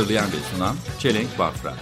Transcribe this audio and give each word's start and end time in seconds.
Hazırlayan 0.00 0.26
ve 0.26 0.36
sunan 0.36 0.76
Çelenk 0.98 1.38
Bafra 1.38 1.74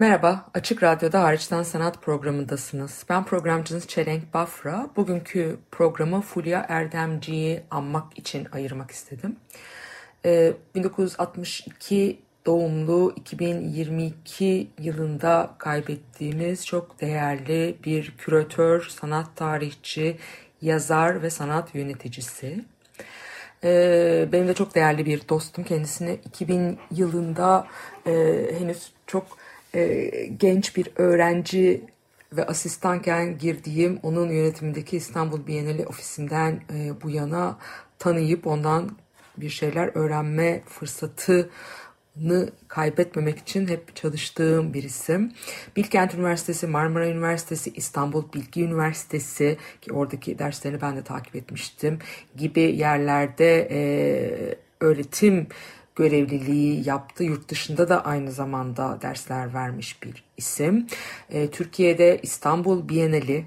Merhaba, 0.00 0.50
Açık 0.54 0.82
Radyo'da 0.82 1.22
Hariçten 1.22 1.62
Sanat 1.62 2.02
programındasınız. 2.02 3.04
Ben 3.08 3.24
programcınız 3.24 3.86
Çelenk 3.86 4.34
Bafra. 4.34 4.90
Bugünkü 4.96 5.58
programı 5.70 6.20
Fulya 6.20 6.66
Erdemci'yi 6.68 7.62
anmak 7.70 8.18
için 8.18 8.48
ayırmak 8.52 8.90
istedim. 8.90 9.36
Ee, 10.24 10.52
1962 10.74 12.20
doğumlu 12.46 13.12
2022 13.16 14.70
yılında 14.80 15.54
kaybettiğimiz 15.58 16.66
çok 16.66 17.00
değerli 17.00 17.76
bir 17.84 18.14
küratör, 18.18 18.82
sanat 18.82 19.36
tarihçi, 19.36 20.18
yazar 20.62 21.22
ve 21.22 21.30
sanat 21.30 21.74
yöneticisi. 21.74 22.64
Ee, 23.64 24.28
benim 24.32 24.48
de 24.48 24.54
çok 24.54 24.74
değerli 24.74 25.06
bir 25.06 25.28
dostum. 25.28 25.64
Kendisini 25.64 26.18
2000 26.24 26.78
yılında 26.90 27.66
e, 28.06 28.12
henüz 28.58 28.92
çok 29.06 29.26
e, 29.74 30.10
genç 30.38 30.76
bir 30.76 30.88
öğrenci 30.96 31.84
ve 32.32 32.46
asistanken 32.46 33.38
girdiğim 33.38 33.98
onun 34.02 34.28
yönetimindeki 34.28 34.96
İstanbul 34.96 35.46
Bienali 35.46 35.86
ofisinden 35.86 36.60
e, 36.74 37.02
bu 37.02 37.10
yana 37.10 37.58
tanıyıp 37.98 38.46
ondan 38.46 38.90
bir 39.36 39.50
şeyler 39.50 39.90
öğrenme 39.94 40.62
fırsatını 40.66 41.48
kaybetmemek 42.68 43.38
için 43.38 43.68
hep 43.68 43.96
çalıştığım 43.96 44.74
bir 44.74 44.82
isim. 44.82 45.32
Bilkent 45.76 46.14
Üniversitesi, 46.14 46.66
Marmara 46.66 47.08
Üniversitesi, 47.08 47.70
İstanbul 47.70 48.32
Bilgi 48.32 48.64
Üniversitesi 48.64 49.56
ki 49.82 49.92
oradaki 49.92 50.38
derslerini 50.38 50.80
ben 50.80 50.96
de 50.96 51.02
takip 51.02 51.36
etmiştim 51.36 51.98
gibi 52.36 52.60
yerlerde 52.60 53.68
e, 53.70 53.78
öğretim 54.80 55.46
görevliliği 55.96 56.88
yaptı. 56.88 57.24
Yurt 57.24 57.48
dışında 57.48 57.88
da 57.88 58.04
aynı 58.04 58.32
zamanda 58.32 58.98
dersler 59.02 59.54
vermiş 59.54 60.02
bir 60.02 60.24
isim. 60.36 60.86
E, 61.30 61.50
Türkiye'de 61.50 62.20
İstanbul 62.22 62.88
Bienali, 62.88 63.46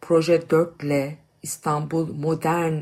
Proje 0.00 0.36
4L, 0.36 1.12
İstanbul 1.42 2.14
Modern 2.14 2.74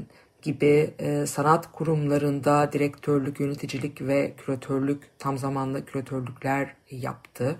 gibi 0.44 0.94
e, 0.98 1.26
sanat 1.26 1.72
kurumlarında 1.72 2.72
direktörlük, 2.72 3.40
yöneticilik 3.40 4.02
ve 4.02 4.34
küratörlük, 4.36 5.02
tam 5.18 5.38
zamanlı 5.38 5.84
küratörlükler 5.84 6.74
yaptı. 6.90 7.56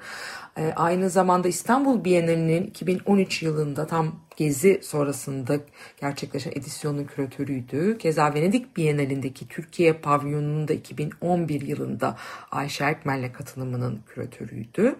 E, 0.56 0.72
aynı 0.76 1.10
zamanda 1.10 1.48
İstanbul 1.48 2.04
Bienalinin 2.04 2.66
2013 2.66 3.42
yılında 3.42 3.86
tam 3.86 4.20
gezi 4.36 4.80
sonrasında 4.82 5.56
gerçekleşen 6.00 6.50
edisyonun 6.50 7.04
küratörüydü. 7.04 7.98
Keza 7.98 8.34
Venedik 8.34 8.76
Bienalindeki 8.76 9.48
Türkiye 9.48 9.92
pavyonunun 9.92 10.68
da 10.68 10.72
2011 10.72 11.60
yılında 11.60 12.16
Ayşe 12.50 12.84
Ekmel'le 12.84 13.32
katılımının 13.32 14.00
küratörüydü. 14.06 14.96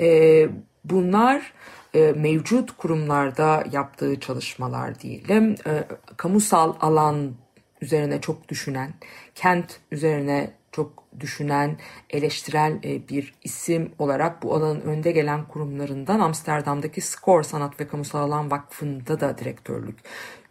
E, 0.00 0.48
bunlar 0.84 1.52
e, 1.94 2.12
mevcut 2.12 2.76
kurumlarda 2.76 3.64
yaptığı 3.72 4.20
çalışmalar 4.20 5.00
diyelim. 5.00 5.54
E, 5.66 5.84
kamusal 6.16 6.74
alan 6.80 7.32
üzerine 7.80 8.20
çok 8.20 8.48
düşünen, 8.48 8.94
kent 9.34 9.80
üzerine 9.90 10.50
çok 10.72 11.04
düşünen, 11.20 11.76
eleştiren 12.10 12.80
e, 12.84 13.08
bir 13.08 13.34
isim 13.42 13.92
olarak 13.98 14.42
bu 14.42 14.54
alanın 14.54 14.80
önde 14.80 15.12
gelen 15.12 15.44
kurumlarından 15.44 16.20
Amsterdam'daki 16.20 17.00
SCORE 17.00 17.44
Sanat 17.44 17.80
ve 17.80 17.88
Kamusal 17.88 18.18
Alan 18.18 18.50
Vakfı'nda 18.50 19.20
da 19.20 19.38
direktörlük 19.38 19.98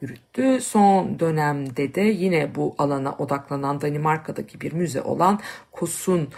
yürüttü. 0.01 0.61
Son 0.61 1.19
dönemde 1.19 1.95
de 1.95 2.01
yine 2.01 2.55
bu 2.55 2.75
alana 2.77 3.15
odaklanan 3.15 3.81
Danimarka'daki 3.81 4.61
bir 4.61 4.73
müze 4.73 5.01
olan 5.01 5.39
KOS'un 5.71 6.29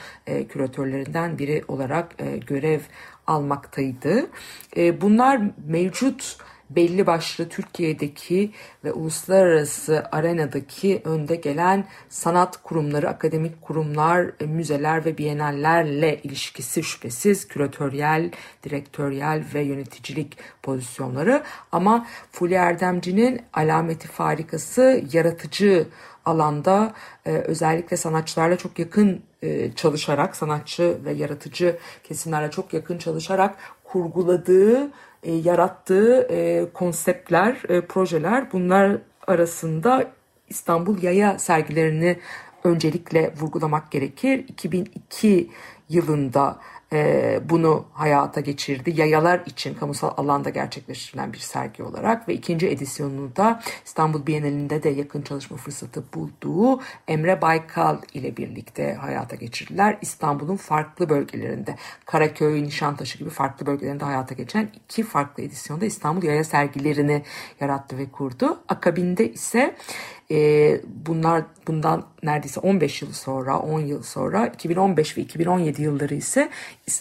küratörlerinden 0.49 1.37
biri 1.37 1.63
olarak 1.67 2.15
görev 2.47 2.79
almaktaydı. 3.31 4.27
Bunlar 5.01 5.41
mevcut 5.67 6.37
belli 6.75 7.07
başlı 7.07 7.49
Türkiye'deki 7.49 8.51
ve 8.83 8.93
uluslararası 8.93 10.03
arenadaki 10.11 11.01
önde 11.05 11.35
gelen 11.35 11.85
sanat 12.09 12.63
kurumları, 12.63 13.09
akademik 13.09 13.61
kurumlar, 13.61 14.31
e, 14.39 14.45
müzeler 14.45 15.05
ve 15.05 15.17
bienallerle 15.17 16.21
ilişkisi 16.23 16.83
şüphesiz 16.83 17.47
küratöryel, 17.47 18.31
direktöryel 18.63 19.43
ve 19.53 19.61
yöneticilik 19.61 20.37
pozisyonları. 20.63 21.43
Ama 21.71 22.07
Fulya 22.31 22.63
Erdemci'nin 22.63 23.41
alameti 23.53 24.07
farikası 24.07 25.03
yaratıcı 25.13 25.87
alanda 26.25 26.93
e, 27.25 27.31
özellikle 27.31 27.97
sanatçılarla 27.97 28.57
çok 28.57 28.79
yakın 28.79 29.21
e, 29.41 29.71
çalışarak, 29.71 30.35
sanatçı 30.35 30.97
ve 31.05 31.11
yaratıcı 31.11 31.77
kesimlerle 32.03 32.51
çok 32.51 32.73
yakın 32.73 32.97
çalışarak 32.97 33.57
kurguladığı 33.83 34.91
e, 35.23 35.33
yarattığı 35.33 36.27
e, 36.29 36.67
konseptler, 36.73 37.57
e, 37.69 37.81
projeler 37.81 38.51
bunlar 38.51 38.97
arasında 39.27 40.11
İstanbul 40.49 41.03
Yaya 41.03 41.39
sergilerini 41.39 42.19
öncelikle 42.63 43.33
vurgulamak 43.39 43.91
gerekir. 43.91 44.45
2002 44.47 45.49
yılında 45.89 46.59
e, 46.93 47.39
bunu 47.49 47.85
hayata 47.93 48.41
geçirdi. 48.41 48.93
Yayalar 48.95 49.41
için 49.45 49.73
kamusal 49.73 50.11
alanda 50.17 50.49
gerçekleştirilen 50.49 51.33
bir 51.33 51.37
sergi 51.37 51.83
olarak 51.83 52.27
ve 52.27 52.33
ikinci 52.33 52.69
edisyonunu 52.69 53.35
da 53.35 53.61
İstanbul 53.85 54.25
Bienalinde 54.27 54.83
de 54.83 54.89
yakın 54.89 55.21
çalışma 55.21 55.57
fırsatı 55.57 56.03
bulduğu 56.13 56.81
Emre 57.07 57.41
Baykal 57.41 57.97
ile 58.13 58.37
birlikte 58.37 58.93
hayata 58.93 59.35
geçirdiler. 59.35 59.97
İstanbul'un 60.01 60.55
farklı 60.55 61.09
bölgelerinde 61.09 61.75
Karaköy, 62.05 62.63
Nişantaşı 62.63 63.17
gibi 63.17 63.29
farklı 63.29 63.65
bölgelerinde 63.65 64.05
hayata 64.05 64.35
geçen 64.35 64.69
iki 64.75 65.03
farklı 65.03 65.43
edisyonda 65.43 65.85
İstanbul 65.85 66.23
Yaya 66.23 66.43
sergilerini 66.43 67.23
yarattı 67.59 67.97
ve 67.97 68.11
kurdu. 68.11 68.59
Akabinde 68.67 69.31
ise 69.31 69.75
e, 70.31 70.81
bunlar 71.05 71.43
bundan 71.67 72.05
neredeyse 72.23 72.59
15 72.59 73.01
yıl 73.01 73.11
sonra, 73.11 73.59
10 73.59 73.79
yıl 73.79 74.03
sonra 74.03 74.47
2015 74.47 75.17
ve 75.17 75.21
2017 75.21 75.81
yılları 75.81 76.15
ise 76.15 76.49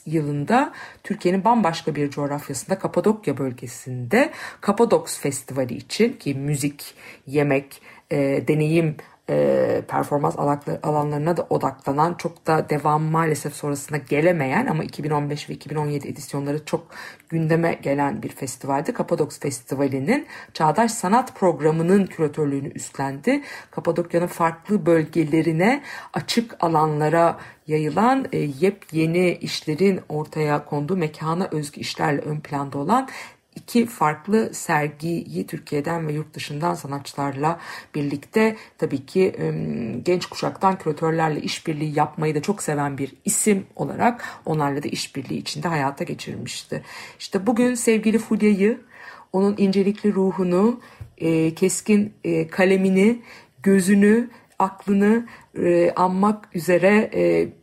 yılında 0.06 0.72
Türkiye'nin 1.04 1.44
bambaşka 1.44 1.94
bir 1.94 2.10
coğrafyasında 2.10 2.78
Kapadokya 2.78 3.38
bölgesinde 3.38 4.30
Kapadoks 4.60 5.18
Festivali 5.18 5.74
için 5.74 6.12
ki 6.12 6.34
müzik, 6.34 6.94
yemek, 7.26 7.82
e, 8.10 8.18
deneyim 8.48 8.96
e, 9.30 9.82
performans 9.88 10.36
alanlarına 10.82 11.36
da 11.36 11.46
odaklanan 11.50 12.14
çok 12.14 12.46
da 12.46 12.68
devam 12.70 13.02
maalesef 13.02 13.54
sonrasında 13.54 13.98
gelemeyen 13.98 14.66
ama 14.66 14.84
2015 14.84 15.50
ve 15.50 15.54
2017 15.54 16.08
edisyonları 16.08 16.64
çok 16.64 16.86
gündeme 17.28 17.78
gelen 17.82 18.22
bir 18.22 18.28
festivaldi. 18.28 18.92
Kapadoks 18.92 19.40
Festivali'nin 19.40 20.26
Çağdaş 20.54 20.90
Sanat 20.90 21.36
Programı'nın 21.36 22.06
küratörlüğünü 22.06 22.72
üstlendi. 22.72 23.42
Kapadokya'nın 23.70 24.26
farklı 24.26 24.86
bölgelerine 24.86 25.82
açık 26.12 26.56
alanlara 26.64 27.38
yayılan 27.66 28.26
e, 28.32 28.38
yepyeni 28.38 29.38
işlerin 29.40 30.00
ortaya 30.08 30.64
konduğu 30.64 30.96
mekana 30.96 31.48
özgü 31.52 31.80
işlerle 31.80 32.20
ön 32.20 32.40
planda 32.40 32.78
olan 32.78 33.08
iki 33.56 33.86
farklı 33.86 34.54
sergiyi 34.54 35.46
Türkiye'den 35.46 36.08
ve 36.08 36.12
yurt 36.12 36.34
dışından 36.34 36.74
sanatçılarla 36.74 37.60
birlikte 37.94 38.56
tabii 38.78 39.06
ki 39.06 39.34
genç 40.04 40.26
kuşaktan 40.26 40.78
küratörlerle 40.78 41.40
işbirliği 41.40 41.98
yapmayı 41.98 42.34
da 42.34 42.42
çok 42.42 42.62
seven 42.62 42.98
bir 42.98 43.12
isim 43.24 43.66
olarak 43.76 44.24
onlarla 44.46 44.82
da 44.82 44.88
işbirliği 44.88 45.38
içinde 45.38 45.68
hayata 45.68 46.04
geçirmişti. 46.04 46.82
İşte 47.18 47.46
bugün 47.46 47.74
sevgili 47.74 48.18
Fulya'yı, 48.18 48.80
onun 49.32 49.54
incelikli 49.58 50.14
ruhunu, 50.14 50.80
keskin 51.56 52.14
kalemini, 52.50 53.22
gözünü, 53.62 54.30
aklını 54.60 55.26
anmak 55.96 56.48
üzere 56.54 57.10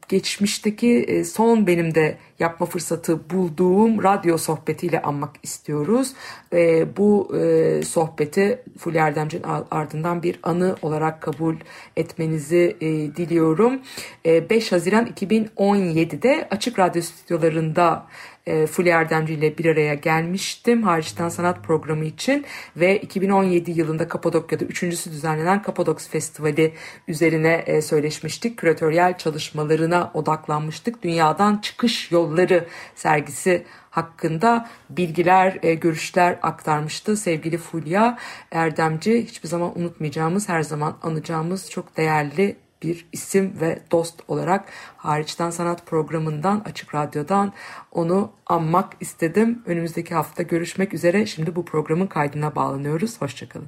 geçmişteki 0.08 0.98
e, 0.98 1.24
son 1.24 1.68
benim 1.68 1.96
de 1.96 2.18
yapma 2.40 2.66
fırsatı 2.66 3.30
bulduğum 3.30 4.04
radyo 4.04 4.38
sohbetiyle 4.38 5.02
anmak 5.02 5.36
istiyoruz. 5.44 6.14
E, 6.54 6.98
bu 6.98 7.38
e, 7.38 7.82
sohbeti 7.84 8.64
Fulya 8.78 9.08
Erdemci'nin 9.08 9.44
ardından 9.72 10.24
bir 10.24 10.40
anı 10.44 10.76
olarak 10.82 11.22
kabul 11.22 11.56
etmenizi 11.96 12.78
diliyorum. 13.18 13.82
5 14.26 14.72
Haziran 14.72 15.08
2017'de 15.08 16.48
Açık 16.52 16.80
Radyo 16.80 17.02
stüdyolarında 17.02 18.08
e, 18.48 18.68
Fulya 18.68 19.00
Erdemci 19.00 19.34
ile 19.34 19.58
bir 19.58 19.66
araya 19.66 19.94
gelmiştim 19.94 20.84
hariçten 20.84 21.30
sanat 21.30 21.64
programı 21.64 22.06
için 22.06 22.46
ve 22.78 23.00
2017 23.00 23.72
yılında 23.72 24.08
Kapadokya'da 24.08 24.66
üçüncüsü 24.66 25.12
düzenlenen 25.12 25.62
Kapadoks 25.62 26.08
Festivali 26.08 26.74
üzerine 27.08 27.54
e, 27.54 27.82
söyleşmiştik. 27.82 28.58
Küratöryel 28.58 29.18
çalışmalarına 29.18 30.12
odaklanmıştık. 30.14 31.04
Dünyadan 31.04 31.58
çıkış 31.58 32.12
yolları 32.12 32.68
sergisi 32.96 33.66
hakkında 33.90 34.70
bilgiler, 34.90 35.60
e, 35.64 35.74
görüşler 35.74 36.40
aktarmıştı 36.42 37.18
sevgili 37.18 37.58
Fulya 37.58 38.18
Erdemci. 38.52 39.26
Hiçbir 39.28 39.48
zaman 39.50 39.80
unutmayacağımız, 39.80 40.50
her 40.50 40.62
zaman 40.62 40.98
anacağımız 41.04 41.70
çok 41.72 41.98
değerli 41.98 42.67
bir 42.84 43.06
isim 43.12 43.54
ve 43.62 43.80
dost 43.92 44.22
olarak 44.28 44.66
hariçten 44.98 45.50
sanat 45.50 45.86
programından 45.86 46.62
Açık 46.66 46.96
Radyo'dan 46.96 47.54
onu 47.92 48.32
anmak 48.46 48.94
istedim. 49.00 49.64
Önümüzdeki 49.66 50.16
hafta 50.16 50.44
görüşmek 50.44 50.94
üzere. 50.94 51.26
Şimdi 51.26 51.56
bu 51.56 51.66
programın 51.66 52.08
kaydına 52.08 52.56
bağlanıyoruz. 52.56 53.22
Hoşçakalın. 53.22 53.68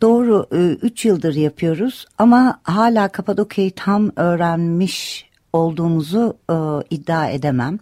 Doğru 0.00 0.46
3 0.82 1.04
yıldır 1.04 1.34
yapıyoruz 1.34 2.06
ama 2.18 2.60
hala 2.62 3.08
Kapadokya'yı 3.08 3.72
tam 3.76 4.12
öğrenmiş 4.16 5.30
olduğumuzu 5.52 6.36
e, 6.50 6.54
iddia 6.90 7.30
edemem. 7.30 7.78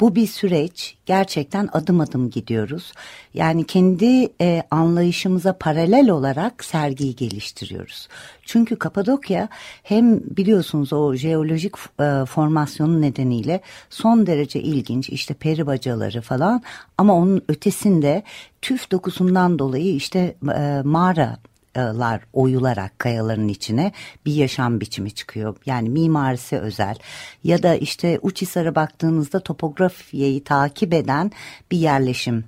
Bu 0.00 0.14
bir 0.14 0.26
süreç. 0.26 0.96
Gerçekten 1.06 1.68
adım 1.72 2.00
adım 2.00 2.30
gidiyoruz. 2.30 2.92
Yani 3.34 3.64
kendi 3.64 4.28
e, 4.40 4.62
anlayışımıza 4.70 5.52
paralel 5.52 6.10
olarak 6.10 6.64
sergiyi 6.64 7.16
geliştiriyoruz. 7.16 8.08
Çünkü 8.42 8.76
Kapadokya 8.76 9.48
hem 9.82 10.20
biliyorsunuz 10.20 10.92
o 10.92 11.14
jeolojik 11.14 11.74
e, 12.00 12.24
formasyonu 12.24 13.00
nedeniyle 13.00 13.60
son 13.90 14.26
derece 14.26 14.60
ilginç. 14.60 15.08
işte 15.08 15.34
peri 15.34 15.66
bacaları 15.66 16.20
falan 16.20 16.62
ama 16.98 17.14
onun 17.14 17.42
ötesinde 17.48 18.22
tüf 18.62 18.90
dokusundan 18.90 19.58
dolayı 19.58 19.94
işte 19.94 20.36
e, 20.56 20.82
mağara 20.84 21.36
lar 21.80 22.20
oyularak 22.32 22.98
kayaların 22.98 23.48
içine 23.48 23.92
bir 24.26 24.34
yaşam 24.34 24.80
biçimi 24.80 25.10
çıkıyor. 25.10 25.56
Yani 25.66 25.88
mimarisi 25.88 26.58
özel 26.58 26.96
ya 27.44 27.62
da 27.62 27.74
işte 27.74 28.18
Uçhisar'a 28.22 28.74
baktığınızda 28.74 29.40
topografiyeyi 29.40 30.44
takip 30.44 30.94
eden 30.94 31.32
bir 31.70 31.78
yerleşim 31.78 32.44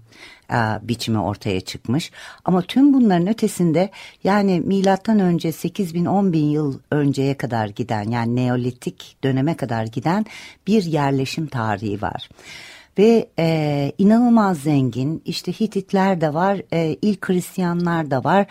e, 0.50 0.56
biçimi 0.82 1.18
ortaya 1.18 1.60
çıkmış. 1.60 2.10
Ama 2.44 2.62
tüm 2.62 2.94
bunların 2.94 3.28
ötesinde 3.28 3.90
yani 4.24 4.60
milattan 4.60 5.18
önce 5.18 5.52
8 5.52 5.94
bin 5.94 6.04
10 6.04 6.32
bin 6.32 6.44
yıl 6.44 6.78
önceye 6.90 7.36
kadar 7.36 7.68
giden 7.68 8.10
yani 8.10 8.36
Neolitik 8.36 9.16
döneme 9.24 9.56
kadar 9.56 9.84
giden 9.84 10.26
bir 10.66 10.82
yerleşim 10.82 11.46
tarihi 11.46 12.02
var 12.02 12.28
ve 12.98 13.28
e, 13.38 13.92
inanılmaz 13.98 14.58
zengin 14.58 15.22
işte 15.24 15.52
Hititler 15.52 16.20
de 16.20 16.34
var 16.34 16.60
e, 16.72 16.96
ilk 17.02 17.28
Hristiyanlar 17.28 18.10
da 18.10 18.24
var 18.24 18.46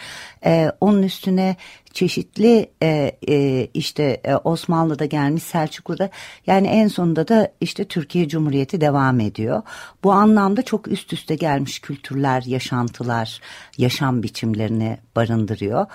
e, 0.46 0.72
onun 0.82 1.04
üstüne 1.04 1.56
çeşitli 1.94 2.70
e, 2.84 3.12
e, 3.30 3.68
işte 3.74 4.22
e, 4.24 4.36
Osmanlı'da 4.36 5.06
gelmiş 5.06 5.44
Selçuklu'da 5.44 6.10
yani 6.48 6.68
en 6.68 6.88
sonunda 6.88 7.28
da 7.28 7.52
işte 7.62 7.86
Türkiye 7.86 8.28
Cumhuriyeti 8.28 8.82
devam 8.82 9.20
ediyor. 9.20 9.62
Bu 10.04 10.12
anlamda 10.12 10.62
çok 10.62 10.88
üst 10.88 11.14
üste 11.14 11.36
gelmiş 11.36 11.80
kültürler, 11.80 12.44
yaşantılar, 12.46 13.42
yaşam 13.78 14.24
biçimlerini 14.24 14.98
barındırıyor. 15.16 15.86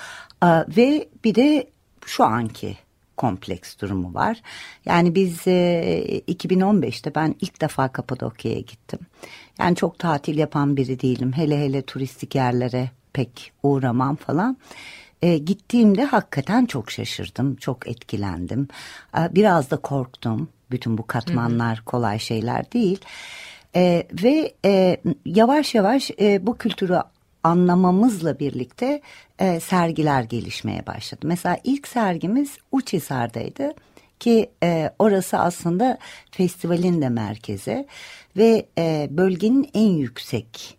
E, 0.43 0.49
ve 0.77 1.09
bir 1.25 1.35
de 1.35 1.71
şu 2.07 2.25
anki 2.25 2.77
kompleks 3.17 3.79
durumu 3.79 4.15
var. 4.15 4.43
Yani 4.85 5.15
biz 5.15 5.47
e, 5.47 6.23
2015'te 6.29 7.15
ben 7.15 7.35
ilk 7.41 7.61
defa 7.61 7.89
Kapadokya'ya 7.89 8.61
gittim. 8.61 8.99
Yani 9.59 9.77
çok 9.77 9.99
tatil 9.99 10.39
yapan 10.39 10.77
biri 10.77 11.01
değilim. 11.01 11.33
Hele 11.33 11.59
hele 11.59 11.83
turistik 11.83 12.35
yerlere 12.35 12.91
pek 13.13 13.53
uğramam 13.63 14.17
falan. 14.17 14.57
E, 15.23 15.39
gittiğimde 15.39 16.05
hakikaten 16.05 16.67
çok 16.67 16.91
şaşırdım, 16.91 17.57
çok 17.57 17.89
etkilendim. 17.89 18.69
E, 19.19 19.35
biraz 19.35 19.71
da 19.71 19.77
korktum. 19.77 20.49
Bütün 20.71 20.99
bu 20.99 21.07
katmanlar 21.07 21.85
kolay 21.85 22.19
şeyler 22.19 22.73
değil. 22.73 23.01
E, 23.77 24.07
ve 24.23 24.55
e, 24.65 24.97
yavaş 25.25 25.75
yavaş 25.75 26.11
e, 26.21 26.47
bu 26.47 26.57
kültürü 26.57 26.99
anlamamızla 27.43 28.39
birlikte 28.39 29.01
e, 29.39 29.61
sergiler 29.61 30.23
gelişmeye 30.23 30.87
başladı. 30.87 31.21
Mesela 31.27 31.59
ilk 31.65 31.89
sergimiz 31.89 32.59
Uçhisar'daydı 32.73 33.75
ki 34.21 34.51
e, 34.63 34.91
orası 34.99 35.39
aslında 35.39 35.99
festivalin 36.31 37.03
de 37.03 37.09
merkezi 37.09 37.87
ve 38.37 38.67
e, 38.79 39.09
bölgenin 39.11 39.71
en 39.75 39.91
yüksek 39.91 40.79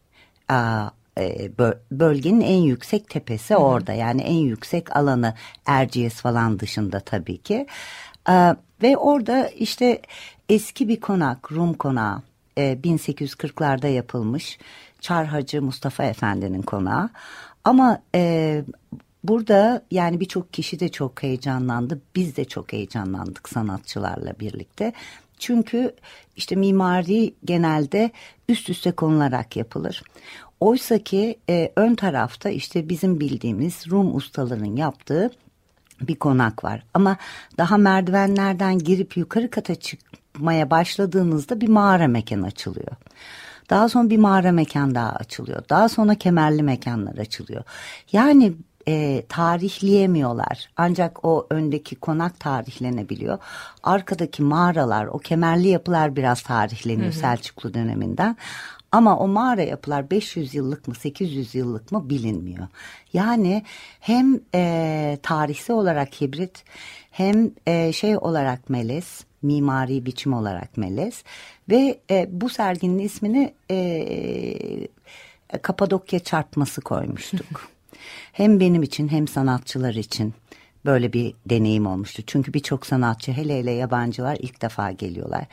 a, 0.49 0.89
e, 1.17 1.51
bölgenin 1.91 2.41
en 2.41 2.61
yüksek 2.61 3.09
tepesi 3.09 3.53
Hı 3.53 3.57
-hı. 3.57 3.61
orada 3.61 3.93
yani 3.93 4.21
en 4.21 4.33
yüksek 4.33 4.95
alanı 4.95 5.33
Erciyes 5.65 6.13
falan 6.13 6.59
dışında 6.59 6.99
tabii 6.99 7.37
ki 7.37 7.67
e, 8.29 8.55
ve 8.83 8.97
orada 8.97 9.47
işte 9.47 10.01
eski 10.49 10.87
bir 10.87 10.99
konak 10.99 11.51
Rum 11.51 11.73
konağı 11.73 12.21
e, 12.57 12.77
1840'larda 12.83 13.87
yapılmış 13.87 14.57
Çar 14.99 15.25
Hacı 15.25 15.61
Mustafa 15.61 16.03
Efendi'nin 16.03 16.61
konağı. 16.61 17.09
Ama 17.63 18.01
e, 18.15 18.63
burada 19.23 19.85
yani 19.91 20.19
birçok 20.19 20.53
kişi 20.53 20.79
de 20.79 20.89
çok 20.89 21.23
heyecanlandı. 21.23 22.01
Biz 22.15 22.37
de 22.37 22.45
çok 22.45 22.73
heyecanlandık 22.73 23.49
sanatçılarla 23.49 24.33
birlikte. 24.39 24.93
Çünkü 25.39 25.95
işte 26.35 26.55
mimari 26.55 27.33
genelde 27.45 28.11
üst 28.49 28.69
üste 28.69 28.91
konularak 28.91 29.55
yapılır. 29.55 30.03
Oysa 30.59 30.97
ki 30.97 31.39
e, 31.49 31.71
ön 31.75 31.95
tarafta 31.95 32.49
işte 32.49 32.89
bizim 32.89 33.19
bildiğimiz 33.19 33.91
Rum 33.91 34.15
ustalarının 34.15 34.75
yaptığı 34.75 35.31
bir 36.01 36.15
konak 36.15 36.63
var. 36.63 36.83
Ama 36.93 37.17
daha 37.57 37.77
merdivenlerden 37.77 38.79
girip 38.79 39.17
yukarı 39.17 39.49
kata 39.49 39.75
çıkmaya 40.33 40.69
başladığınızda 40.69 41.61
bir 41.61 41.67
mağara 41.67 42.07
mekan 42.07 42.41
açılıyor. 42.41 42.91
Daha 43.69 43.89
sonra 43.89 44.09
bir 44.09 44.17
mağara 44.17 44.51
mekan 44.51 44.95
daha 44.95 45.11
açılıyor. 45.11 45.63
Daha 45.69 45.89
sonra 45.89 46.15
kemerli 46.15 46.63
mekanlar 46.63 47.17
açılıyor. 47.17 47.63
Yani 48.11 48.53
e, 48.87 49.23
tarihleyemiyorlar. 49.29 50.69
Ancak 50.77 51.25
o 51.25 51.47
öndeki 51.49 51.95
konak 51.95 52.39
tarihlenebiliyor. 52.39 53.37
Arkadaki 53.83 54.43
mağaralar, 54.43 55.05
o 55.05 55.17
kemerli 55.17 55.67
yapılar 55.67 56.15
biraz 56.15 56.41
tarihleniyor 56.41 57.13
hı 57.13 57.15
hı. 57.15 57.19
Selçuklu 57.19 57.73
döneminden. 57.73 58.37
Ama 58.91 59.17
o 59.17 59.27
mağara 59.27 59.61
yapılar 59.61 60.09
500 60.09 60.53
yıllık 60.53 60.87
mı 60.87 60.95
800 60.95 61.55
yıllık 61.55 61.91
mı 61.91 62.09
bilinmiyor. 62.09 62.67
Yani 63.13 63.63
hem 63.99 64.39
e, 64.55 65.17
tarihsel 65.23 65.75
olarak 65.75 66.21
hibrit 66.21 66.63
hem 67.11 67.51
e, 67.67 67.93
şey 67.93 68.17
olarak 68.17 68.69
melez 68.69 69.25
mimari 69.43 70.05
biçim 70.05 70.33
olarak 70.33 70.77
melez 70.77 71.23
ve 71.69 71.99
e, 72.11 72.27
bu 72.31 72.49
serginin 72.49 72.99
ismini 72.99 73.53
e, 73.71 74.87
Kapadokya 75.61 76.19
çarpması 76.19 76.81
koymuştuk. 76.81 77.69
hem 78.31 78.59
benim 78.59 78.83
için 78.83 79.07
hem 79.07 79.27
sanatçılar 79.27 79.93
için 79.93 80.33
böyle 80.85 81.13
bir 81.13 81.33
deneyim 81.45 81.87
olmuştu. 81.87 82.23
Çünkü 82.27 82.53
birçok 82.53 82.85
sanatçı 82.85 83.31
hele 83.31 83.59
hele 83.59 83.71
yabancılar 83.71 84.37
ilk 84.39 84.61
defa 84.61 84.91
geliyorlar. 84.91 85.45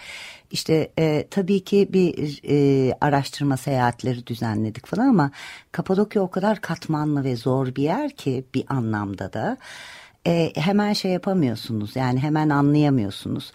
İşte 0.50 0.90
e, 0.98 1.26
tabii 1.30 1.64
ki 1.64 1.88
bir 1.92 2.40
e, 2.48 2.92
araştırma 3.00 3.56
seyahatleri 3.56 4.26
düzenledik 4.26 4.86
falan 4.86 5.08
ama 5.08 5.30
Kapadokya 5.72 6.22
o 6.22 6.30
kadar 6.30 6.60
katmanlı 6.60 7.24
ve 7.24 7.36
zor 7.36 7.74
bir 7.74 7.82
yer 7.82 8.10
ki 8.10 8.44
bir 8.54 8.64
anlamda 8.68 9.32
da 9.32 9.56
e, 9.56 9.60
hemen 10.54 10.92
şey 10.92 11.10
yapamıyorsunuz 11.10 11.96
yani 11.96 12.20
hemen 12.20 12.48
anlayamıyorsunuz. 12.48 13.52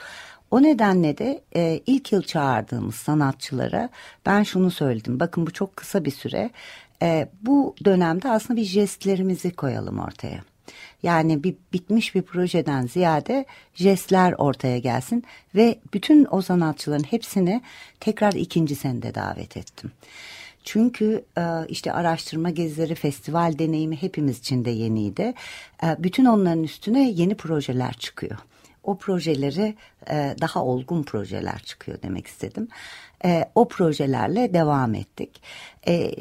O 0.51 0.63
nedenle 0.63 1.17
de 1.17 1.41
e, 1.55 1.81
ilk 1.85 2.11
yıl 2.11 2.21
çağırdığımız 2.21 2.95
sanatçılara 2.95 3.89
ben 4.25 4.43
şunu 4.43 4.71
söyledim. 4.71 5.19
Bakın 5.19 5.47
bu 5.47 5.53
çok 5.53 5.75
kısa 5.75 6.05
bir 6.05 6.11
süre. 6.11 6.49
E, 7.01 7.29
bu 7.41 7.75
dönemde 7.85 8.29
aslında 8.29 8.61
bir 8.61 8.65
jestlerimizi 8.65 9.51
koyalım 9.51 9.99
ortaya. 9.99 10.39
Yani 11.03 11.43
bir 11.43 11.55
bitmiş 11.73 12.15
bir 12.15 12.21
projeden 12.21 12.87
ziyade 12.87 13.45
jestler 13.73 14.33
ortaya 14.37 14.79
gelsin 14.79 15.23
ve 15.55 15.79
bütün 15.93 16.27
o 16.31 16.41
sanatçıların 16.41 17.03
hepsini 17.03 17.61
tekrar 17.99 18.33
ikinci 18.33 18.75
senede 18.75 19.15
davet 19.15 19.57
ettim. 19.57 19.91
Çünkü 20.65 21.25
e, 21.37 21.43
işte 21.67 21.93
araştırma 21.93 22.49
gezileri, 22.49 22.95
festival 22.95 23.59
deneyimi 23.59 24.01
hepimiz 24.01 24.39
için 24.39 24.65
de 24.65 24.69
yeniydi. 24.69 25.33
E, 25.83 25.95
bütün 25.99 26.25
onların 26.25 26.63
üstüne 26.63 27.09
yeni 27.11 27.35
projeler 27.35 27.93
çıkıyor. 27.93 28.37
o 28.83 28.97
projeleri 28.97 29.75
e, 30.09 30.35
daha 30.41 30.63
olgun 30.63 31.03
projeler 31.03 31.59
çıkıyor 31.59 31.97
demek 32.01 32.27
istedim. 32.27 32.67
E, 33.25 33.45
o 33.55 33.67
projelerle 33.67 34.53
devam 34.53 34.95
ettik. 34.95 35.41
E, 35.87 36.11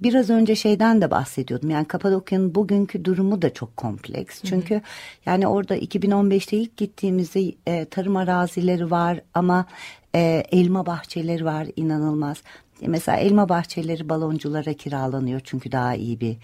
biraz 0.00 0.30
önce 0.30 0.56
şeyden 0.56 1.00
de 1.00 1.10
bahsediyordum. 1.10 1.70
Yani 1.70 1.84
Kapadokya'nın 1.84 2.54
bugünkü 2.54 3.04
durumu 3.04 3.42
da 3.42 3.54
çok 3.54 3.76
kompleks. 3.76 4.42
Çünkü 4.42 4.82
yani 5.26 5.46
orada 5.46 5.76
2015'te 5.76 6.56
ilk 6.56 6.76
gittiğimizde 6.76 7.54
e, 7.66 7.84
tarım 7.84 8.16
arazileri 8.16 8.90
var 8.90 9.20
ama 9.34 9.66
e, 10.14 10.44
elma 10.52 10.86
bahçeleri 10.86 11.44
var 11.44 11.66
inanılmaz. 11.76 12.42
E, 12.82 12.88
Mesela 12.88 13.18
elma 13.18 13.48
bahçeleri 13.48 14.08
balonculara 14.08 14.72
kiralanıyor 14.72 15.40
çünkü 15.44 15.72
daha 15.72 15.94
iyi 15.94 16.20
bir 16.20 16.36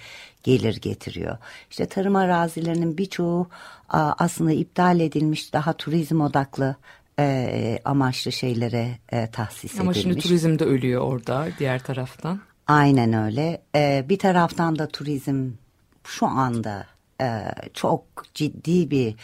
gelir 0.42 0.80
getiriyor. 0.80 1.38
İşte 1.70 1.86
tarım 1.86 2.16
arazilerinin 2.16 2.98
birçoğu 2.98 3.48
aslında 3.88 4.52
iptal 4.52 5.00
edilmiş 5.00 5.52
daha 5.52 5.72
turizm 5.72 6.20
odaklı 6.20 6.76
e, 7.18 7.78
amaçlı 7.84 8.32
şeylere 8.32 8.88
e, 9.12 9.30
tahsis 9.30 9.80
Ama 9.80 9.90
edilmiş. 9.92 10.02
şimdi 10.02 10.18
turizm 10.18 10.58
de 10.58 10.64
ölüyor 10.64 11.02
orada 11.02 11.46
diğer 11.58 11.82
taraftan. 11.82 12.40
Aynen 12.66 13.12
öyle. 13.12 13.62
Ee, 13.76 14.04
bir 14.08 14.18
taraftan 14.18 14.78
da 14.78 14.88
turizm 14.88 15.50
şu 16.04 16.26
anda 16.26 16.86
e, 17.20 17.40
çok 17.74 18.04
ciddi 18.34 18.90
bir 18.90 19.14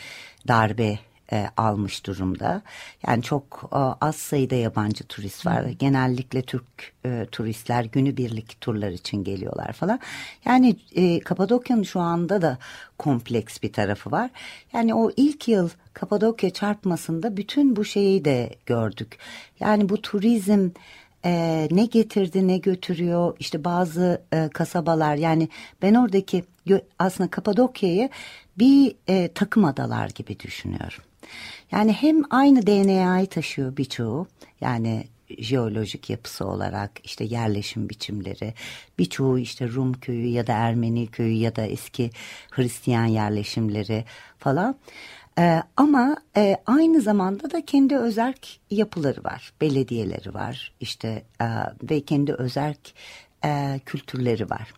darbe 0.49 0.99
e, 1.33 1.47
almış 1.57 2.07
durumda. 2.07 2.63
Yani 3.07 3.23
çok 3.23 3.71
e, 3.73 3.77
az 3.77 4.17
sayıda 4.17 4.55
yabancı 4.55 5.05
turist 5.05 5.47
var. 5.47 5.65
Genellikle 5.65 6.43
Türk 6.43 6.93
e, 7.05 7.27
turistler 7.33 7.85
günübirlik 7.85 8.61
turlar 8.61 8.91
için 8.91 9.25
geliyorlar 9.25 9.73
falan. 9.73 10.01
Yani 10.45 10.77
e, 10.95 11.21
Kapadokya'nın 11.21 11.83
şu 11.83 12.01
anda 12.01 12.43
da 12.43 12.59
kompleks 12.99 13.63
bir 13.63 13.73
tarafı 13.73 14.11
var. 14.11 14.31
Yani 14.73 14.95
o 14.95 15.11
ilk 15.17 15.49
yıl 15.49 15.69
Kapadokya 15.95 16.51
çarpmasında 16.51 17.37
bütün 17.37 17.77
bu 17.77 17.85
şeyi 17.85 18.25
de 18.25 18.51
gördük. 18.67 19.19
Yani 19.61 19.89
bu 19.89 20.03
turizm 20.03 20.71
e, 21.25 21.69
ne 21.71 21.87
getirdi 21.87 22.49
ne 22.49 22.59
götürüyor 22.59 23.37
işte 23.39 23.65
bazı 23.65 24.23
e, 24.33 24.49
kasabalar 24.49 25.17
yani 25.17 25.49
ben 25.83 25.95
oradaki 25.95 26.45
aslında 26.99 27.31
Kapadokya'yı 27.31 28.11
bir 28.59 28.95
e, 29.09 29.31
takım 29.35 29.65
adalar 29.65 30.09
gibi 30.09 30.41
düşünüyorum. 30.41 31.03
Yani 31.73 31.93
hem 31.93 32.23
aynı 32.31 32.67
DNA'yı 32.67 33.27
taşıyor 33.27 33.77
birçoğu 33.77 34.27
yani 34.61 35.05
jeolojik 35.39 36.11
yapısı 36.11 36.47
olarak 36.47 36.91
işte 37.05 37.25
yerleşim 37.25 37.89
biçimleri 37.89 38.55
birçoğu 38.99 39.39
işte 39.39 39.69
Rum 39.69 39.93
köyü 39.93 40.27
ya 40.27 40.47
da 40.47 40.53
Ermeni 40.53 41.07
köyü 41.07 41.35
ya 41.35 41.57
da 41.57 41.63
eski 41.63 42.11
Hristiyan 42.51 43.07
yerleşimleri 43.07 44.05
falan. 44.39 44.77
Ee, 45.39 45.63
ama 45.77 46.17
e, 46.37 46.57
aynı 46.67 47.01
zamanda 47.01 47.51
da 47.51 47.65
kendi 47.65 47.97
özerk 47.97 48.49
yapıları 48.71 49.25
var, 49.25 49.53
belediyeleri 49.61 50.35
var, 50.35 50.73
işte 50.81 51.23
e, 51.41 51.47
ve 51.91 52.01
kendi 52.01 52.33
özerk 52.33 52.95
e, 53.45 53.81
kültürleri 53.87 54.51
var. 54.51 54.75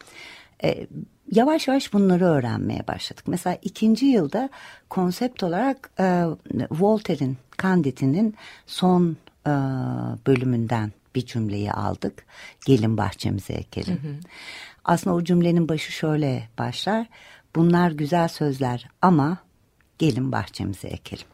E, 0.65 0.87
yavaş 1.33 1.69
yavaş 1.69 1.93
bunları 1.93 2.25
öğrenmeye 2.25 2.87
başladık. 2.89 3.25
Mesela 3.27 3.59
ikinci 3.63 4.07
yılda 4.07 4.49
konsept 4.91 5.43
olarak 5.43 5.91
e, 6.01 6.25
Voltaire'in, 6.71 7.37
Candid'inin 7.63 8.35
son 8.67 9.17
e, 9.47 9.51
bölümünden 10.27 10.93
bir 11.15 11.27
cümleyi 11.27 11.73
aldık. 11.73 12.27
Gelin 12.67 12.97
bahçemize 12.97 13.53
ekelim. 13.53 14.21
Aslında 14.85 15.17
o 15.17 15.25
cümlenin 15.25 15.69
başı 15.69 15.93
şöyle 15.93 16.49
başlar. 16.59 17.07
Bunlar 17.57 17.91
güzel 17.91 18.29
sözler 18.29 18.89
ama 19.03 19.39
gelin 19.99 20.33
bahçemize 20.33 20.89
ekelim. 20.89 21.27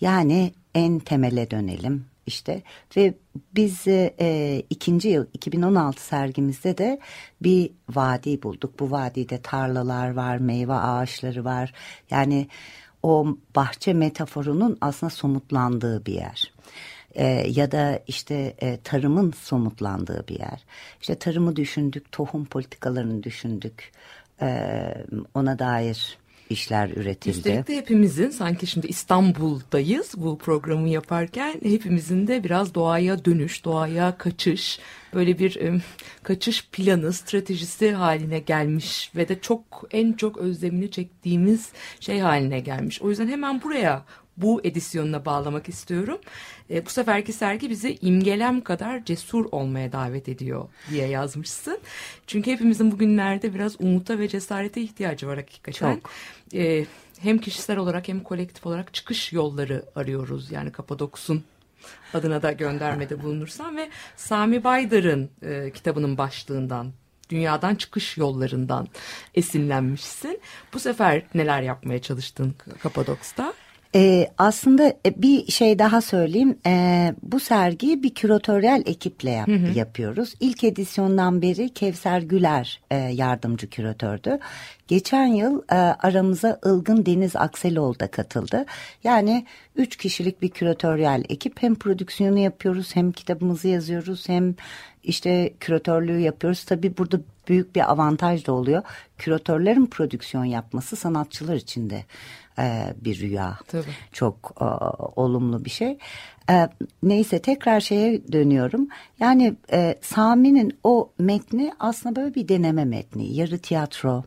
Yani 0.00 0.52
en 0.74 0.98
temele 0.98 1.50
dönelim 1.50 2.06
işte 2.26 2.62
ve 2.96 3.14
biz 3.54 3.88
e, 3.88 4.62
ikinci 4.70 5.08
yıl 5.08 5.26
2016 5.32 6.02
sergimizde 6.02 6.78
de 6.78 7.00
bir 7.42 7.70
vadi 7.88 8.42
bulduk. 8.42 8.80
Bu 8.80 8.90
vadide 8.90 9.42
tarlalar 9.42 10.10
var, 10.10 10.36
meyve 10.36 10.74
ağaçları 10.74 11.44
var. 11.44 11.72
Yani 12.10 12.48
o 13.02 13.36
bahçe 13.56 13.92
metaforunun 13.92 14.78
aslında 14.80 15.10
somutlandığı 15.10 16.06
bir 16.06 16.12
yer. 16.14 16.52
E, 17.14 17.24
ya 17.50 17.72
da 17.72 18.02
işte 18.06 18.54
e, 18.58 18.80
tarımın 18.84 19.32
somutlandığı 19.32 20.28
bir 20.28 20.38
yer. 20.38 20.64
İşte 21.00 21.14
tarımı 21.14 21.56
düşündük, 21.56 22.12
tohum 22.12 22.44
politikalarını 22.44 23.22
düşündük. 23.22 23.92
E, 24.40 24.82
ona 25.34 25.58
dair 25.58 26.18
işler 26.50 26.88
üretildi. 26.88 27.36
Üstelik 27.36 27.68
de 27.68 27.76
hepimizin 27.76 28.30
sanki 28.30 28.66
şimdi 28.66 28.86
İstanbul'dayız 28.86 30.14
bu 30.16 30.38
programı 30.38 30.88
yaparken 30.88 31.54
hepimizin 31.62 32.26
de 32.26 32.44
biraz 32.44 32.74
doğaya 32.74 33.24
dönüş, 33.24 33.64
doğaya 33.64 34.18
kaçış, 34.18 34.78
böyle 35.14 35.38
bir 35.38 35.56
em, 35.60 35.82
kaçış 36.22 36.68
planı, 36.72 37.12
stratejisi 37.12 37.92
haline 37.92 38.38
gelmiş 38.38 39.12
ve 39.16 39.28
de 39.28 39.40
çok 39.40 39.84
en 39.90 40.12
çok 40.12 40.38
özlemini 40.38 40.90
çektiğimiz 40.90 41.68
şey 42.00 42.18
haline 42.18 42.60
gelmiş. 42.60 43.02
O 43.02 43.10
yüzden 43.10 43.28
hemen 43.28 43.62
buraya 43.62 44.04
bu 44.36 44.60
edisyonuna 44.64 45.24
bağlamak 45.24 45.68
istiyorum. 45.68 46.18
E, 46.70 46.86
bu 46.86 46.90
seferki 46.90 47.32
sergi 47.32 47.70
bizi 47.70 47.98
imgelem 48.00 48.60
kadar 48.60 49.04
cesur 49.04 49.46
olmaya 49.52 49.92
davet 49.92 50.28
ediyor 50.28 50.68
diye 50.90 51.06
yazmışsın. 51.08 51.78
Çünkü 52.26 52.50
hepimizin 52.50 52.92
bugünlerde 52.92 53.54
biraz 53.54 53.80
umuta 53.80 54.18
ve 54.18 54.28
cesarete 54.28 54.80
ihtiyacı 54.80 55.26
var 55.26 55.36
hakikaten. 55.36 55.94
Çok. 55.94 56.10
E, 56.54 56.86
hem 57.20 57.38
kişisel 57.38 57.76
olarak 57.78 58.08
hem 58.08 58.20
kolektif 58.20 58.66
olarak 58.66 58.94
çıkış 58.94 59.32
yolları 59.32 59.84
arıyoruz. 59.94 60.50
Yani 60.50 60.72
Kapadoks'un 60.72 61.44
adına 62.14 62.42
da 62.42 62.52
göndermede 62.52 63.22
bulunursam 63.22 63.76
ve 63.76 63.90
Sami 64.16 64.64
Baydar'ın 64.64 65.30
e, 65.42 65.70
kitabının 65.70 66.18
başlığından 66.18 66.92
dünyadan 67.30 67.74
çıkış 67.74 68.16
yollarından 68.16 68.88
esinlenmişsin. 69.34 70.40
Bu 70.72 70.78
sefer 70.78 71.22
neler 71.34 71.62
yapmaya 71.62 72.02
çalıştın 72.02 72.54
Kapadoks'ta? 72.82 73.54
Ee, 73.94 74.28
aslında 74.38 74.88
e, 75.06 75.22
bir 75.22 75.52
şey 75.52 75.78
daha 75.78 76.00
söyleyeyim. 76.00 76.58
Ee, 76.66 77.14
bu 77.22 77.40
sergiyi 77.40 78.02
bir 78.02 78.14
küratöryel 78.14 78.82
ekiple 78.86 79.30
yap- 79.30 79.48
yapıyoruz. 79.76 80.34
İlk 80.40 80.64
edisyondan 80.64 81.42
beri 81.42 81.68
Kevser 81.68 82.20
Güler 82.20 82.80
e, 82.90 82.96
yardımcı 82.96 83.70
küratördü. 83.70 84.38
Geçen 84.88 85.26
yıl 85.26 85.62
e, 85.70 85.74
aramıza 85.74 86.60
Ilgın 86.66 87.06
Deniz 87.06 87.36
Akseloğlu 87.36 88.00
da 88.00 88.06
katıldı. 88.10 88.64
Yani 89.04 89.46
üç 89.76 89.96
kişilik 89.96 90.42
bir 90.42 90.48
küratöryel 90.48 91.24
ekip. 91.28 91.62
Hem 91.62 91.74
prodüksiyonu 91.74 92.38
yapıyoruz 92.38 92.96
hem 92.96 93.12
kitabımızı 93.12 93.68
yazıyoruz 93.68 94.28
hem 94.28 94.54
işte 95.06 95.54
küratörlüğü 95.60 96.20
yapıyoruz. 96.20 96.64
Tabii 96.64 96.96
burada 96.98 97.20
büyük 97.48 97.76
bir 97.76 97.90
avantaj 97.90 98.46
da 98.46 98.52
oluyor. 98.52 98.82
Küratörlerin 99.18 99.86
prodüksiyon 99.86 100.44
yapması 100.44 100.96
sanatçılar 100.96 101.56
için 101.56 101.90
de 101.90 102.04
e, 102.58 102.94
bir 103.04 103.20
rüya. 103.20 103.58
Tabii. 103.68 103.84
Çok 104.12 104.52
e, 104.60 104.64
olumlu 105.20 105.64
bir 105.64 105.70
şey. 105.70 105.98
E, 106.50 106.68
neyse 107.02 107.38
tekrar 107.38 107.80
şeye 107.80 108.32
dönüyorum. 108.32 108.88
Yani 109.20 109.54
e, 109.72 109.98
Sami'nin 110.02 110.78
o 110.84 111.10
metni 111.18 111.72
aslında 111.78 112.16
böyle 112.16 112.34
bir 112.34 112.48
deneme 112.48 112.84
metni. 112.84 113.34
Yarı 113.34 113.58
tiyatro. 113.58 114.24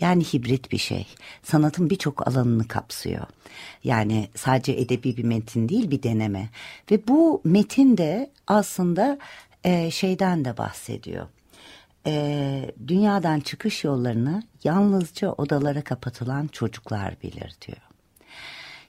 Yani 0.00 0.24
hibrit 0.24 0.72
bir 0.72 0.78
şey. 0.78 1.06
Sanatın 1.42 1.90
birçok 1.90 2.28
alanını 2.28 2.68
kapsıyor. 2.68 3.26
Yani 3.84 4.28
sadece 4.34 4.72
edebi 4.72 5.16
bir 5.16 5.24
metin 5.24 5.68
değil 5.68 5.90
bir 5.90 6.02
deneme. 6.02 6.48
Ve 6.90 7.08
bu 7.08 7.40
metin 7.44 7.96
de 7.96 8.30
aslında 8.46 9.18
e, 9.64 9.90
şeyden 9.90 10.44
de 10.44 10.56
bahsediyor 10.56 11.26
e, 12.06 12.74
dünyadan 12.88 13.40
çıkış 13.40 13.84
yollarını 13.84 14.42
yalnızca 14.64 15.32
odalara 15.32 15.82
kapatılan 15.84 16.46
çocuklar 16.46 17.16
bilir 17.22 17.56
diyor. 17.66 17.78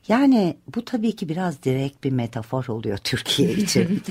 Yani 0.08 0.58
bu 0.76 0.86
tabii 0.86 1.16
ki 1.16 1.30
biraz 1.30 1.64
direkt 1.64 2.04
bir 2.04 2.12
metafor 2.12 2.68
oluyor 2.68 2.98
Türkiye 3.04 3.54
için. 3.54 4.04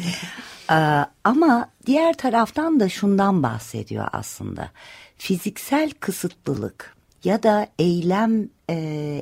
Ee, 0.71 1.05
ama 1.25 1.69
diğer 1.87 2.17
taraftan 2.17 2.81
da 2.81 2.89
şundan 2.89 3.43
bahsediyor 3.43 4.09
aslında. 4.13 4.71
Fiziksel 5.19 5.91
kısıtlılık 6.01 6.97
ya 7.25 7.43
da 7.43 7.67
eylem 7.79 8.49
e, 8.71 8.77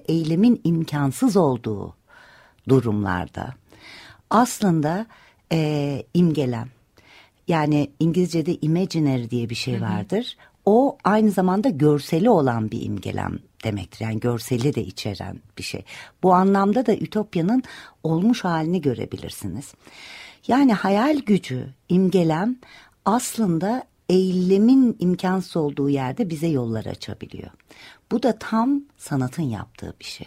eylemin 0.09 0.61
imkansız 0.65 1.37
olduğu 1.37 1.95
durumlarda 2.69 3.55
aslında 4.31 5.07
e, 5.53 6.03
imgelem 6.15 6.69
yani 7.51 7.91
İngilizce'de 8.01 8.57
imaginary 8.63 9.31
diye 9.31 9.51
bir 9.51 9.55
şey 9.55 9.81
vardır. 9.81 10.37
O 10.67 10.99
aynı 11.05 11.31
zamanda 11.31 11.69
görseli 11.69 12.31
olan 12.31 12.71
bir 12.71 12.83
imgelem 12.83 13.39
demektir. 13.65 14.01
Yani 14.01 14.21
görseli 14.21 14.75
de 14.75 14.85
içeren 14.85 15.41
bir 15.59 15.63
şey. 15.63 15.85
Bu 16.23 16.35
anlamda 16.35 16.87
da 16.87 16.95
Ütopya'nın 16.95 17.63
olmuş 18.03 18.45
halini 18.45 18.81
görebilirsiniz. 18.81 19.75
Yani 20.49 20.75
hayal 20.75 21.19
gücü, 21.19 21.67
imgelem 21.89 22.57
aslında 23.05 23.85
eylemin 24.09 24.97
imkansız 24.99 25.57
olduğu 25.57 25.91
yerde 25.91 26.31
bize 26.31 26.47
yollar 26.47 26.87
açabiliyor. 26.87 27.51
Bu 28.13 28.23
da 28.23 28.39
tam 28.39 28.83
sanatın 28.97 29.43
yaptığı 29.43 29.95
bir 30.01 30.05
şey. 30.05 30.27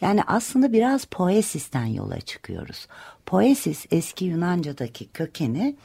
Yani 0.00 0.22
aslında 0.26 0.72
biraz 0.72 1.04
poesisten 1.04 1.86
yola 1.86 2.20
çıkıyoruz. 2.20 2.86
Poesis 3.26 3.86
eski 3.90 4.24
Yunanca'daki 4.24 5.06
kökeni 5.08 5.76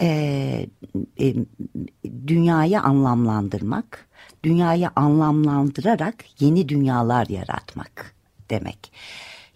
e, 0.00 0.66
e, 1.20 1.34
dünyayı 2.26 2.80
anlamlandırmak, 2.80 4.08
dünyayı 4.42 4.90
anlamlandırarak 4.96 6.14
yeni 6.40 6.68
dünyalar 6.68 7.26
yaratmak 7.26 8.14
demek. 8.50 8.92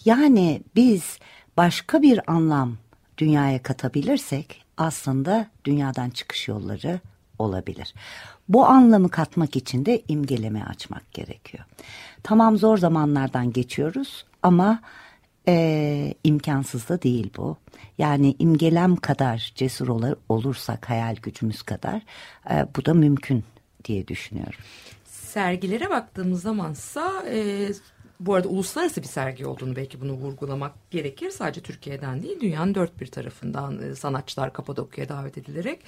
Yani 0.05 0.63
biz 0.77 1.19
başka 1.57 2.03
bir 2.03 2.31
anlam 2.31 2.77
dünyaya 3.19 3.63
katabilirsek 3.63 4.65
aslında 4.77 5.47
dünyadan 5.65 6.11
çıkış 6.11 6.49
yolları 6.49 7.01
olabilir. 7.39 7.95
Bu 8.49 8.67
anlamı 8.67 9.09
katmak 9.09 9.57
için 9.57 9.87
de 9.87 10.03
imgeleme 10.09 10.65
açmak 10.65 11.13
gerekiyor. 11.13 11.65
Tamam 12.23 12.59
zor 12.59 12.79
zamanlardan 12.79 13.53
geçiyoruz 13.53 14.25
ama 14.43 14.81
e, 15.49 16.15
imkansız 16.25 16.89
da 16.89 17.03
değil 17.03 17.31
bu. 17.37 17.57
Yani 17.99 18.37
imgelem 18.39 18.97
kadar 18.97 19.53
cesur 19.55 19.89
olur, 19.89 20.17
olursak 20.29 20.91
hayal 20.91 21.17
gücümüz 21.17 21.63
kadar 21.63 22.03
e, 22.51 22.67
bu 22.77 22.85
da 22.85 22.95
mümkün 22.95 23.45
diye 23.85 24.09
düşünüyorum. 24.09 24.61
Sergilere 25.05 25.91
baktığımız 25.91 26.43
zamansa 26.43 27.25
e, 27.31 27.69
bu 28.21 28.35
arada 28.35 28.49
uluslararası 28.49 29.03
bir 29.03 29.07
sergi 29.07 29.47
olduğunu 29.47 29.77
belki 29.77 30.01
bunu 30.01 30.13
vurgulamak 30.13 30.91
gerekir. 30.91 31.31
Sadece 31.31 31.61
Türkiye'den 31.61 32.23
değil 32.23 32.41
dünyanın 32.41 32.75
dört 32.75 33.01
bir 33.01 33.07
tarafından 33.07 33.83
e, 33.83 33.95
sanatçılar 33.95 34.53
Kapadokya'ya 34.53 35.09
davet 35.09 35.39
edilerek 35.39 35.81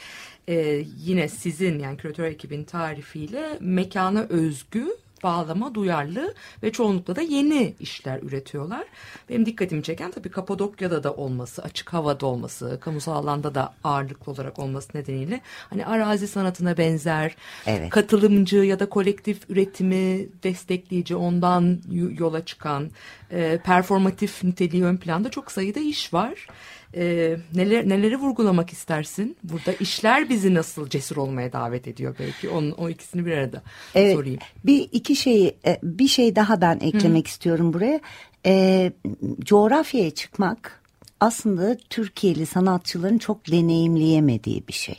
e, 0.48 0.84
yine 0.96 1.28
sizin 1.28 1.78
yani 1.78 1.96
küratör 1.96 2.24
ekibin 2.24 2.64
tarifiyle 2.64 3.58
mekana 3.60 4.20
özgü 4.20 4.96
bağlama 5.26 5.74
duyarlı 5.74 6.34
ve 6.62 6.72
çoğunlukla 6.72 7.16
da 7.16 7.20
yeni 7.20 7.74
işler 7.80 8.22
üretiyorlar. 8.22 8.84
Benim 9.28 9.46
dikkatimi 9.46 9.82
çeken 9.82 10.10
tabii 10.10 10.28
Kapadokya'da 10.28 11.02
da 11.02 11.14
olması, 11.14 11.62
açık 11.62 11.92
havada 11.92 12.26
olması, 12.26 12.78
kamusal 12.80 13.12
alanda 13.16 13.54
da 13.54 13.74
ağırlıklı 13.84 14.32
olarak 14.32 14.58
olması 14.58 14.98
nedeniyle 14.98 15.40
hani 15.70 15.86
arazi 15.86 16.28
sanatına 16.28 16.76
benzer, 16.78 17.36
Evet. 17.66 17.90
katılımcı 17.90 18.56
ya 18.56 18.80
da 18.80 18.88
kolektif 18.88 19.50
üretimi 19.50 20.28
destekleyici, 20.42 21.16
ondan 21.16 21.80
yola 22.18 22.44
çıkan, 22.44 22.90
e, 23.30 23.58
performatif 23.64 24.44
niteliği 24.44 24.84
ön 24.84 24.96
planda 24.96 25.28
çok 25.30 25.52
sayıda 25.52 25.80
iş 25.80 26.14
var. 26.14 26.46
E, 26.96 27.36
neler 27.54 27.88
neleri 27.88 28.16
vurgulamak 28.16 28.70
istersin? 28.70 29.36
Burada 29.42 29.72
işler 29.72 30.28
bizi 30.28 30.54
nasıl 30.54 30.88
cesur 30.88 31.16
olmaya 31.16 31.52
davet 31.52 31.88
ediyor 31.88 32.16
belki. 32.18 32.48
Onun 32.48 32.70
o 32.70 32.88
ikisini 32.88 33.26
bir 33.26 33.32
arada 33.32 33.62
Evet, 33.94 34.14
sorayım. 34.14 34.38
Bir 34.64 34.88
iki 34.92 35.16
şeyi 35.16 35.56
e, 35.66 35.78
bir 35.82 36.08
şey 36.08 36.36
daha 36.36 36.60
ben 36.60 36.78
eklemek 36.80 37.26
istiyorum 37.26 37.72
buraya. 37.72 38.00
E, 38.46 38.92
coğrafyaya 39.40 40.10
çıkmak 40.10 40.82
aslında 41.20 41.76
Türkiye'li 41.90 42.46
sanatçıların 42.46 43.18
çok 43.18 43.50
deneyimleyemediği 43.50 44.68
bir 44.68 44.72
şey. 44.72 44.96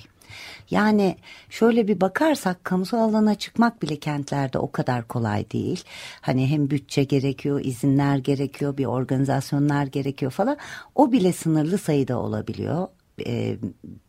Yani 0.69 1.17
şöyle 1.49 1.87
bir 1.87 2.01
bakarsak 2.01 2.63
kamusal 2.63 2.97
alana 2.97 3.35
çıkmak 3.35 3.81
bile 3.81 3.95
kentlerde 3.95 4.59
o 4.59 4.71
kadar 4.71 5.07
kolay 5.07 5.51
değil. 5.51 5.83
Hani 6.21 6.47
hem 6.47 6.69
bütçe 6.69 7.03
gerekiyor, 7.03 7.61
izinler 7.63 8.17
gerekiyor, 8.17 8.77
bir 8.77 8.85
organizasyonlar 8.85 9.85
gerekiyor 9.85 10.31
falan. 10.31 10.57
O 10.95 11.11
bile 11.11 11.33
sınırlı 11.33 11.77
sayıda 11.77 12.19
olabiliyor 12.19 12.87
e, 13.25 13.57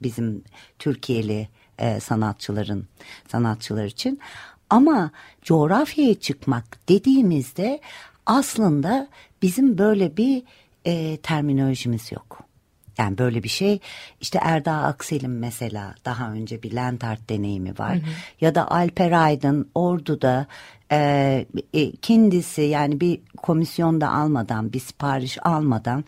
bizim 0.03 0.45
Türkiye'li 0.79 1.49
e, 1.79 2.01
sanatçıların 2.01 2.87
sanatçılar 3.29 3.85
için. 3.85 4.21
Ama 4.71 5.11
coğrafyaya 5.43 6.15
çıkmak 6.15 6.89
dediğimizde 6.89 7.81
aslında 8.27 9.09
bizim 9.43 9.79
böyle 9.79 10.17
bir 10.17 10.43
e, 10.85 11.17
terminolojimiz 11.17 12.13
yok. 12.13 12.48
Yani 12.99 13.19
böyle 13.19 13.43
bir 13.43 13.49
şey 13.49 13.79
işte 14.21 14.39
Erdağ 14.43 14.73
Aksel'in 14.73 15.31
mesela 15.31 15.95
daha 16.05 16.33
önce 16.33 16.63
bir 16.63 16.73
land 16.73 17.03
art 17.03 17.31
deneyimi 17.31 17.79
var. 17.79 17.99
Ya 18.41 18.55
da 18.55 18.71
Alper 18.71 19.13
Aydın 19.13 19.71
Ordu'da 19.75 20.47
e, 20.93 21.47
e, 21.75 21.97
kendisi 21.97 22.63
yani 22.63 23.01
bir 23.01 23.21
komisyonda 23.37 24.11
almadan 24.11 24.73
bir 24.73 24.81
sipariş 24.81 25.39
almadan 25.43 26.05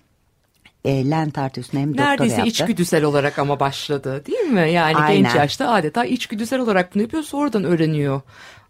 e, 0.84 1.10
land 1.10 1.36
art 1.36 1.58
üstüne 1.58 1.80
hem 1.80 1.88
doktora 1.88 2.06
Neredeyse 2.08 2.34
yaptı. 2.34 2.48
içgüdüsel 2.48 3.04
olarak 3.04 3.38
ama 3.38 3.60
başladı 3.60 4.26
değil 4.26 4.38
mi? 4.38 4.70
Yani 4.72 4.92
genç 4.94 5.26
Aynen. 5.26 5.34
yaşta 5.36 5.68
adeta 5.72 6.04
içgüdüsel 6.04 6.60
olarak 6.60 6.94
bunu 6.94 7.02
yapıyor 7.02 7.22
sonradan 7.22 7.64
öğreniyor. 7.64 8.20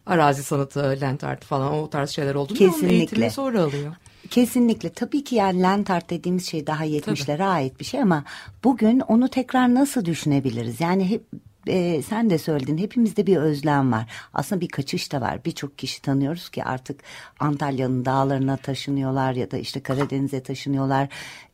Arazi 0.07 0.43
sanatı, 0.43 0.99
art 1.23 1.45
falan 1.45 1.73
o 1.73 1.91
tarz 1.91 2.11
şeyler 2.11 2.35
olduğunu 2.35 2.59
ve 2.61 2.65
onun 2.65 2.73
Kesinlikle. 2.73 2.97
eğitimini 2.97 3.31
sonra 3.31 3.63
alıyor. 3.63 3.95
Kesinlikle 4.31 4.91
tabii 4.91 5.25
ki 5.25 5.35
yani 5.35 5.63
land 5.63 5.89
art 5.89 6.11
dediğimiz 6.11 6.47
şey 6.47 6.67
daha 6.67 6.87
70'lere 6.87 7.45
ait 7.45 7.81
bir 7.81 7.85
şey 7.85 8.03
ama 8.03 8.25
bugün 8.65 9.01
onu 9.01 9.29
tekrar 9.29 9.75
nasıl 9.75 10.05
düşünebiliriz? 10.05 10.81
Yani 10.81 11.11
hep 11.11 11.25
e, 11.67 12.03
sen 12.03 12.31
de 12.31 12.39
söyledin 12.39 12.79
hepimizde 12.79 13.27
bir 13.27 13.37
özlem 13.37 13.93
var. 13.93 14.07
Aslında 14.35 14.61
bir 14.61 14.69
kaçış 14.69 15.13
da 15.13 15.21
var. 15.21 15.45
Birçok 15.45 15.79
kişi 15.79 16.03
tanıyoruz 16.03 16.49
ki 16.49 16.65
artık 16.65 17.01
Antalya'nın 17.41 18.05
dağlarına 18.05 18.57
taşınıyorlar 18.57 19.33
ya 19.33 19.51
da 19.51 19.57
işte 19.57 19.81
Karadeniz'e 19.81 20.43
taşınıyorlar 20.43 21.09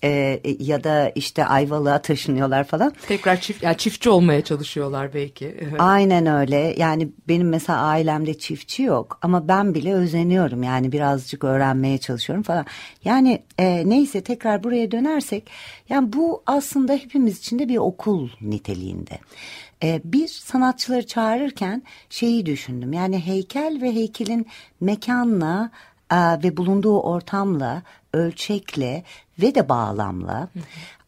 e, 0.04 0.40
ya 0.58 0.84
da 0.84 1.12
işte 1.14 1.44
Ayvalık'a 1.44 2.02
taşınıyorlar 2.02 2.64
falan. 2.64 2.92
Tekrar 3.08 3.40
çift, 3.40 3.62
yani 3.62 3.76
çiftçi 3.76 4.10
olmaya 4.10 4.44
çalışıyorlar 4.44 5.14
belki. 5.14 5.68
Aynen 5.78 6.26
öyle. 6.26 6.74
Yani 6.78 7.08
benim 7.28 7.48
mesela 7.48 7.78
ailemde 7.78 8.38
çiftçi 8.38 8.82
yok 8.82 9.18
ama 9.22 9.48
ben 9.48 9.74
bile 9.74 9.94
özeniyorum. 9.94 10.62
Yani 10.62 10.92
birazcık 10.92 11.44
öğrenmeye 11.44 11.98
çalışıyorum 11.98 12.42
falan. 12.42 12.66
Yani 13.04 13.42
e, 13.58 13.88
neyse 13.88 14.20
tekrar 14.20 14.64
buraya 14.64 14.90
dönersek 14.90 15.50
yani 15.88 16.12
bu 16.12 16.42
aslında 16.46 16.92
hepimiz 16.92 17.38
için 17.38 17.58
de 17.58 17.68
bir 17.68 17.76
okul 17.76 18.28
niteliğinde. 18.40 19.18
E, 19.82 20.00
bir 20.04 20.28
sanatçıları 20.28 21.06
çağırırken 21.06 21.82
şeyi 22.10 22.46
düşündüm. 22.46 22.92
Yani 22.92 23.26
heykel 23.26 23.78
ve 23.82 23.94
heykelin 23.94 24.46
mekanla 24.80 25.70
e, 26.10 26.16
ve 26.16 26.56
bulunduğu 26.56 27.00
ortamla, 27.00 27.82
ölçekle 28.12 29.04
ve 29.38 29.54
de 29.54 29.68
bağlamla 29.68 30.48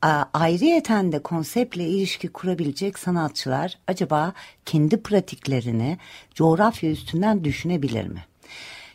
e, 0.04 0.08
ayrıyeten 0.34 1.12
de 1.12 1.18
konseptle 1.18 1.88
ilişki 1.88 2.28
kurabilecek 2.28 2.98
sanatçılar 2.98 3.78
acaba 3.86 4.32
kendi 4.64 5.02
pratiklerini 5.02 5.98
coğrafya 6.34 6.90
üstünden 6.90 7.44
düşünebilir 7.44 8.06
mi? 8.06 8.24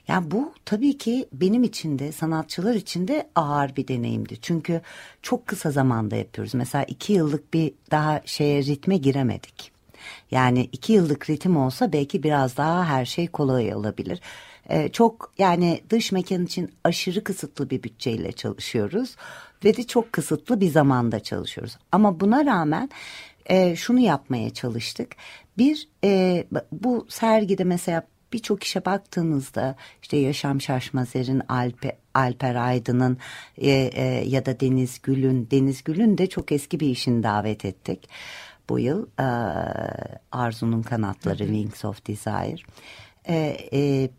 Yani 0.08 0.32
bu 0.32 0.54
tabii 0.66 0.98
ki 0.98 1.28
benim 1.34 1.64
için 1.64 2.00
de 2.00 2.12
sanatçılar 2.12 2.76
için 2.76 3.08
de 3.08 3.30
ağır 3.36 3.76
bir 3.76 3.88
deneyimdi. 3.88 4.42
Çünkü 4.42 4.82
çok 5.22 5.48
kısa 5.48 5.72
zamanda 5.72 6.16
yapıyoruz. 6.16 6.54
Mesela 6.54 6.84
iki 6.84 7.14
yıllık 7.14 7.54
bir 7.54 7.74
daha 7.92 8.22
şeye 8.26 8.64
ritme 8.64 8.98
giremedik. 8.98 9.72
Yani 10.32 10.70
iki 10.72 10.94
yıllık 10.94 11.30
ritim 11.30 11.58
olsa 11.58 11.94
belki 11.94 12.24
biraz 12.24 12.58
daha 12.58 12.86
her 12.86 13.06
şey 13.06 13.28
kolay 13.28 13.76
olabilir. 13.76 14.20
Ee, 14.70 14.90
çok 14.90 15.34
yani 15.38 15.82
dış 15.90 16.12
mekan 16.12 16.46
için 16.46 16.72
aşırı 16.84 17.24
kısıtlı 17.24 17.70
bir 17.70 17.84
bütçeyle 17.84 18.32
çalışıyoruz 18.32 19.16
ve 19.66 19.78
de 19.78 19.84
çok 19.84 20.14
kısıtlı 20.14 20.62
bir 20.62 20.70
zamanda 20.70 21.20
çalışıyoruz. 21.20 21.78
Ama 21.92 22.20
buna 22.20 22.46
rağmen 22.46 22.90
e, 23.46 23.76
şunu 23.76 24.00
yapmaya 24.00 24.50
çalıştık. 24.50 25.16
Bir 25.58 25.88
e, 26.04 26.44
bu 26.72 27.06
sergide 27.10 27.64
mesela 27.64 28.04
birçok 28.34 28.64
işe 28.64 28.86
baktığınızda 28.86 29.76
işte 30.02 30.18
Yaşam 30.18 30.62
Şaşmazer'in 30.62 31.42
Alpe, 31.50 31.98
Alper 32.14 32.56
Aydın'ın 32.56 33.18
e, 33.58 33.72
e, 33.72 34.04
ya 34.30 34.46
da 34.46 34.60
Deniz 34.60 35.02
Gül'ün 35.02 35.48
Deniz 35.52 35.84
Gül'ün 35.84 36.18
de 36.18 36.28
çok 36.28 36.52
eski 36.52 36.80
bir 36.80 36.88
işini 36.88 37.24
davet 37.24 37.66
ettik 37.66 38.10
bu 38.70 38.80
yıl 38.80 39.08
e, 39.20 39.28
Arzu'nun 40.32 40.82
Kanatları 40.82 41.46
Wings 41.46 41.86
of 41.86 42.08
Desire 42.08 42.62
E, 43.28 43.58
e, 43.74 44.10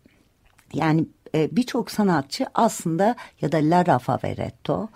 yani 0.73 1.05
e, 1.35 1.55
birçok 1.55 1.91
sanatçı 1.91 2.45
aslında 2.53 3.15
ya 3.41 3.51
da 3.51 3.57
Lara 3.57 3.99
Favoretto 3.99 4.89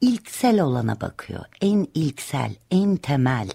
ilksel 0.00 0.60
olana 0.60 1.00
bakıyor. 1.00 1.44
En 1.60 1.86
ilksel, 1.94 2.54
en 2.70 2.96
temel. 2.96 3.48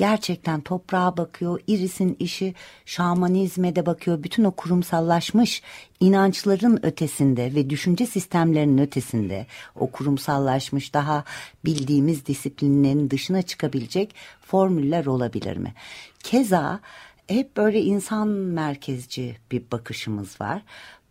Gerçekten 0.00 0.60
toprağa 0.60 1.16
bakıyor. 1.16 1.60
Iris'in 1.66 2.16
işi 2.18 2.54
şamanizme 2.86 3.76
de 3.76 3.86
bakıyor. 3.86 4.22
Bütün 4.22 4.44
o 4.44 4.50
kurumsallaşmış 4.50 5.62
inançların 6.00 6.86
ötesinde 6.86 7.54
ve 7.54 7.70
düşünce 7.70 8.06
sistemlerinin 8.06 8.78
ötesinde 8.78 9.46
o 9.76 9.90
kurumsallaşmış 9.90 10.94
daha 10.94 11.24
bildiğimiz 11.64 12.26
disiplinlerin 12.26 13.10
dışına 13.10 13.42
çıkabilecek 13.42 14.14
formüller 14.40 15.06
olabilir 15.06 15.56
mi? 15.56 15.74
Keza 16.22 16.80
hep 17.26 17.56
böyle 17.56 17.82
insan 17.82 18.28
merkezci 18.28 19.36
bir 19.50 19.62
bakışımız 19.72 20.40
var. 20.40 20.62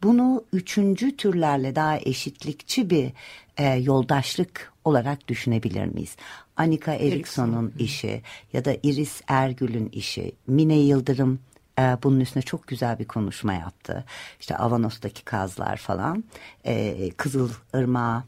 Bunu 0.03 0.43
üçüncü 0.53 1.17
türlerle 1.17 1.75
daha 1.75 1.97
eşitlikçi 1.97 2.89
bir 2.89 3.11
e, 3.57 3.65
yoldaşlık 3.65 4.73
olarak 4.85 5.27
düşünebilir 5.27 5.85
miyiz? 5.85 6.15
Anika 6.59 6.93
Eriksson'un 6.93 7.73
işi 7.79 8.21
ya 8.53 8.65
da 8.65 8.75
Iris 8.83 9.21
Ergül'ün 9.27 9.89
işi, 9.89 10.31
Mine 10.47 10.75
Yıldırım 10.79 11.39
e, 11.79 11.81
bunun 12.03 12.19
üstüne 12.19 12.43
çok 12.43 12.67
güzel 12.67 12.99
bir 12.99 13.05
konuşma 13.05 13.53
yaptı. 13.53 14.05
İşte 14.39 14.57
Avanos'taki 14.57 15.23
kazlar 15.25 15.77
falan. 15.77 16.23
E, 16.65 17.09
Kızılırmağı 17.17 18.23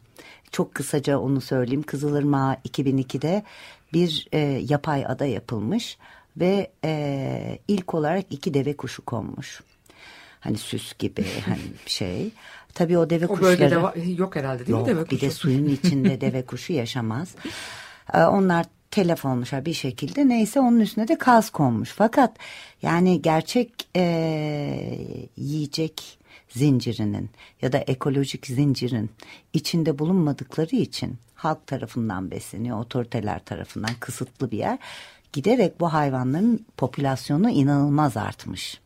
çok 0.50 0.74
kısaca 0.74 1.18
onu 1.18 1.40
söyleyeyim. 1.40 1.82
Kızılırmağı 1.82 2.54
2002'de 2.68 3.42
bir 3.92 4.28
e, 4.32 4.38
yapay 4.68 5.06
ada 5.06 5.26
yapılmış 5.26 5.98
ve 6.36 6.70
e, 6.84 7.58
ilk 7.68 7.94
olarak 7.94 8.24
iki 8.30 8.54
deve 8.54 8.76
kuşu 8.76 9.04
konmuş. 9.04 9.60
Hani 10.40 10.58
süs 10.58 10.92
gibi 10.98 11.24
hani 11.46 11.58
şey. 11.86 12.30
Tabii 12.74 12.98
o 12.98 13.10
deve 13.10 13.24
O 13.26 13.28
kuşları... 13.28 13.50
bölgede 13.60 13.74
va- 13.74 14.18
yok 14.20 14.36
herhalde 14.36 14.58
değil 14.66 14.70
Yok 14.78 14.86
mi 14.86 14.94
deve 14.94 15.04
bir 15.10 15.20
de 15.20 15.26
kuşu? 15.28 15.38
suyun 15.38 15.68
içinde 15.68 16.20
deve 16.20 16.46
kuşu 16.46 16.72
yaşamaz. 16.72 17.34
Ee, 18.14 18.18
Onlar 18.18 18.66
telef 18.90 19.24
olmuşlar 19.24 19.64
bir 19.64 19.74
şekilde 19.74 20.28
neyse 20.28 20.60
onun 20.60 20.80
üstüne 20.80 21.08
de 21.08 21.18
kaz 21.18 21.50
konmuş. 21.50 21.92
Fakat 21.96 22.36
yani 22.82 23.22
gerçek 23.22 23.88
e, 23.96 24.04
yiyecek 25.36 26.18
zincirinin 26.48 27.30
ya 27.62 27.72
da 27.72 27.78
ekolojik 27.78 28.46
zincirin 28.46 29.10
içinde 29.52 29.98
bulunmadıkları 29.98 30.76
için 30.76 31.18
halk 31.34 31.66
tarafından 31.66 32.30
besleniyor, 32.30 32.78
otoriteler 32.78 33.44
tarafından 33.44 33.94
kısıtlı 34.00 34.50
bir 34.50 34.58
yer. 34.58 34.78
Giderek 35.32 35.80
bu 35.80 35.92
hayvanların 35.92 36.66
popülasyonu 36.76 37.50
inanılmaz 37.50 38.16
artmış. 38.16 38.80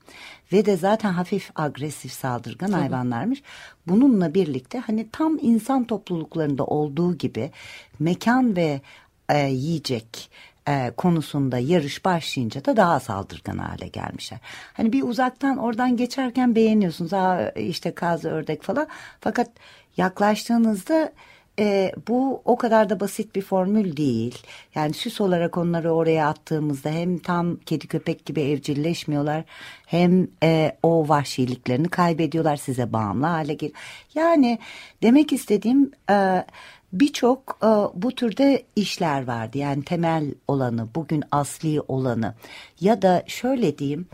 Ve 0.53 0.67
de 0.67 0.77
zaten 0.77 1.13
hafif 1.13 1.51
agresif 1.55 2.13
saldırgan 2.13 2.73
hayvanlarmış. 2.73 3.43
Bununla 3.87 4.35
birlikte 4.35 4.79
hani 4.79 5.07
tam 5.13 5.39
insan 5.43 5.85
topluluklarında 5.85 6.65
olduğu 6.65 7.19
gibi 7.19 7.51
mekan 7.99 8.57
ve 8.57 8.81
e, 9.29 9.39
yiyecek 9.39 10.31
e, 10.69 10.93
konusunda 10.97 11.59
yarış 11.59 12.05
başlayınca 12.05 12.65
da 12.65 12.77
daha 12.77 13.01
saldırgan 13.01 13.59
hale 13.59 13.89
gelmişler. 13.89 14.39
Hani 14.73 14.93
bir 14.93 15.03
uzaktan 15.03 15.57
oradan 15.57 15.97
geçerken 15.97 16.55
beğeniyorsunuz. 16.55 17.13
Aa, 17.13 17.51
işte 17.51 17.95
kaz, 17.95 18.25
ördek 18.25 18.63
falan. 18.63 18.89
Fakat 19.21 19.51
yaklaştığınızda 19.97 21.13
e, 21.59 21.93
bu 22.09 22.43
o 22.45 22.57
kadar 22.57 22.91
da 22.91 23.01
basit 23.01 23.35
bir 23.35 23.43
formül 23.43 23.97
değil. 23.97 24.39
Yani 24.75 24.93
süs 24.93 25.21
olarak 25.21 25.59
onları 25.59 25.93
oraya 25.93 26.29
attığımızda 26.29 26.91
hem 26.91 27.19
tam 27.19 27.57
kedi 27.57 27.87
köpek 27.87 28.27
gibi 28.27 28.41
evcilleşmiyorlar 28.41 29.45
hem 29.87 30.29
e, 30.43 30.77
o 30.83 31.09
vahşiliklerini 31.09 31.89
kaybediyorlar 31.89 32.57
size 32.57 32.93
bağımlı 32.93 33.27
hale 33.27 33.55
geliyor. 33.55 33.79
Yani 34.15 34.59
demek 35.03 35.33
istediğim 35.33 35.91
e, 36.11 36.45
birçok 36.93 37.59
e, 37.63 37.67
bu 38.03 38.13
türde 38.13 38.63
işler 38.77 39.27
vardı. 39.27 39.59
Yani 39.59 39.85
temel 39.85 40.35
olanı, 40.49 40.89
bugün 40.95 41.25
asli 41.31 41.81
olanı 41.81 42.35
ya 42.81 43.03
da 43.03 43.25
şöyle 43.27 43.79
diyeyim 43.79 44.09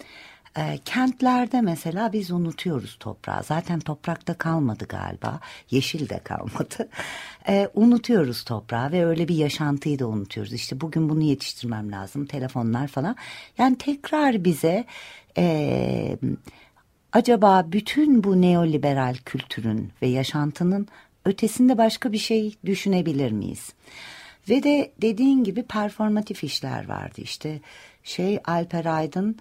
e, 0.56 0.78
kentlerde 0.84 1.60
mesela 1.60 2.12
biz 2.12 2.30
unutuyoruz 2.30 2.96
toprağı. 3.00 3.42
Zaten 3.42 3.80
toprakta 3.80 4.34
kalmadı 4.34 4.84
galiba. 4.88 5.40
Yeşil 5.70 6.08
de 6.08 6.18
kalmadı. 6.18 6.88
E, 7.48 7.68
unutuyoruz 7.74 8.44
toprağı 8.44 8.92
ve 8.92 9.06
öyle 9.06 9.28
bir 9.28 9.34
yaşantıyı 9.34 9.98
da 9.98 10.06
unutuyoruz. 10.06 10.52
İşte 10.52 10.80
bugün 10.80 11.08
bunu 11.08 11.22
yetiştirmem 11.22 11.92
lazım. 11.92 12.26
Telefonlar 12.26 12.88
falan. 12.88 13.16
Yani 13.58 13.78
tekrar 13.78 14.44
bize 14.44 14.84
e, 15.38 16.18
acaba 17.12 17.64
bütün 17.72 18.24
bu 18.24 18.40
neoliberal 18.40 19.14
kültürün 19.24 19.92
ve 20.02 20.06
yaşantının 20.06 20.88
ötesinde 21.24 21.78
başka 21.78 22.12
bir 22.12 22.18
şey 22.18 22.54
düşünebilir 22.66 23.32
miyiz? 23.32 23.72
Ve 24.48 24.62
de 24.62 24.92
dediğin 25.02 25.44
gibi 25.44 25.62
performatif 25.62 26.44
işler 26.44 26.88
vardı 26.88 27.20
işte. 27.20 27.60
Şey 28.02 28.40
Alper 28.44 28.84
Aydın 28.84 29.36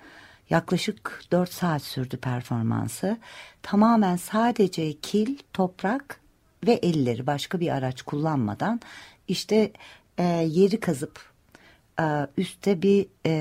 yaklaşık 0.49 1.23
4 1.31 1.53
saat 1.53 1.81
sürdü 1.81 2.17
performansı. 2.17 3.17
Tamamen 3.63 4.15
sadece 4.15 4.93
kil, 4.93 5.37
toprak 5.53 6.19
ve 6.67 6.71
elleri 6.73 7.27
başka 7.27 7.59
bir 7.59 7.69
araç 7.69 8.01
kullanmadan 8.01 8.81
işte 9.27 9.71
e, 10.17 10.23
yeri 10.47 10.79
kazıp 10.79 11.31
e, 11.99 12.03
üstte 12.37 12.81
bir 12.81 13.07
e, 13.25 13.31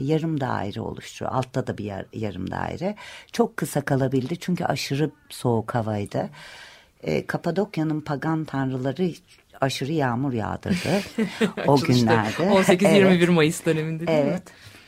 yarım 0.00 0.40
daire 0.40 0.80
oluşturuyor. 0.80 1.34
Altta 1.34 1.66
da 1.66 1.78
bir 1.78 1.84
yar- 1.84 2.06
yarım 2.12 2.50
daire. 2.50 2.96
Çok 3.32 3.56
kısa 3.56 3.80
kalabildi 3.80 4.38
çünkü 4.40 4.64
aşırı 4.64 5.10
soğuk 5.28 5.74
havaydı. 5.74 6.30
E, 7.02 7.26
Kapadokya'nın 7.26 8.00
pagan 8.00 8.44
tanrıları 8.44 9.12
aşırı 9.60 9.92
yağmur 9.92 10.32
yağdırdı 10.32 11.02
o 11.66 11.80
günlerde. 11.80 12.42
18-21 12.42 13.16
Evet. 13.16 13.28
Mayıs 13.28 13.66
döneminde 13.66 14.06
değil 14.06 14.18
mi? 14.18 14.24
Evet. 14.28 14.42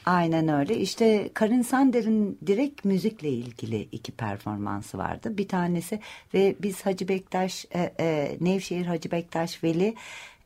Aynen 0.06 0.48
öyle. 0.48 0.76
İşte 0.76 1.30
Karin 1.34 1.62
Sander'in 1.62 2.38
direkt 2.46 2.84
müzikle 2.84 3.28
ilgili 3.28 3.88
iki 3.92 4.12
performansı 4.12 4.98
vardı. 4.98 5.38
Bir 5.38 5.48
tanesi 5.48 6.00
ve 6.34 6.56
biz 6.62 6.86
Hacı 6.86 7.08
Bektaş, 7.08 7.66
e, 7.74 7.94
e, 8.00 8.36
Nevşehir 8.40 8.86
Hacı 8.86 9.10
Bektaş 9.10 9.64
Veli 9.64 9.94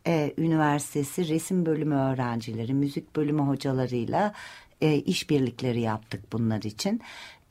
e, 0.07 0.33
Üniversitesi 0.39 1.29
resim 1.29 1.67
bölümü 1.67 1.95
öğrencileri, 1.95 2.75
müzik 2.75 3.17
bölümü 3.17 3.43
hocalarıyla 3.43 4.33
e, 4.81 4.95
işbirlikleri 4.95 5.81
yaptık 5.81 6.33
bunlar 6.33 6.63
için. 6.63 7.01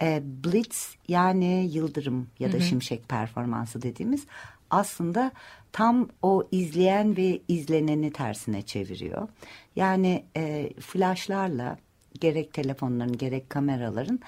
E, 0.02 0.22
Blitz 0.24 0.96
yani 1.08 1.70
Yıldırım 1.74 2.28
ya 2.40 2.52
da 2.54 2.60
Şimşek 2.60 3.10
performansı 3.10 3.82
dediğimiz 3.82 4.26
aslında 4.70 5.32
tam 5.72 6.10
o 6.22 6.48
izleyen 6.52 7.18
ve 7.18 7.42
izleneni 7.48 8.12
tersine 8.12 8.62
çeviriyor. 8.62 9.28
Yani 9.76 10.24
e, 10.38 10.70
flashlarla 10.80 11.78
gerek 12.20 12.54
telefonların 12.54 13.18
gerek 13.18 13.50
kameraların 13.50 14.20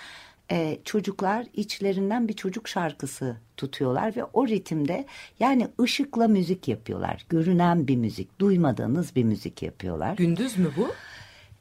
e, 0.51 0.79
çocuklar 0.86 1.45
içlerinden 1.53 2.27
bir 2.27 2.34
çocuk 2.34 2.67
şarkısı 2.67 3.38
tutuyorlar 3.58 4.15
ve 4.15 4.23
o 4.23 4.47
ritimde 4.47 5.05
yani 5.39 5.67
ışıkla 5.82 6.27
müzik 6.27 6.67
yapıyorlar. 6.67 7.25
Görünen 7.29 7.88
bir 7.88 7.95
müzik, 7.95 8.39
duymadığınız 8.39 9.15
bir 9.15 9.23
müzik 9.23 9.62
yapıyorlar. 9.63 10.17
Gündüz 10.17 10.58
mü 10.58 10.69
bu? 10.77 10.88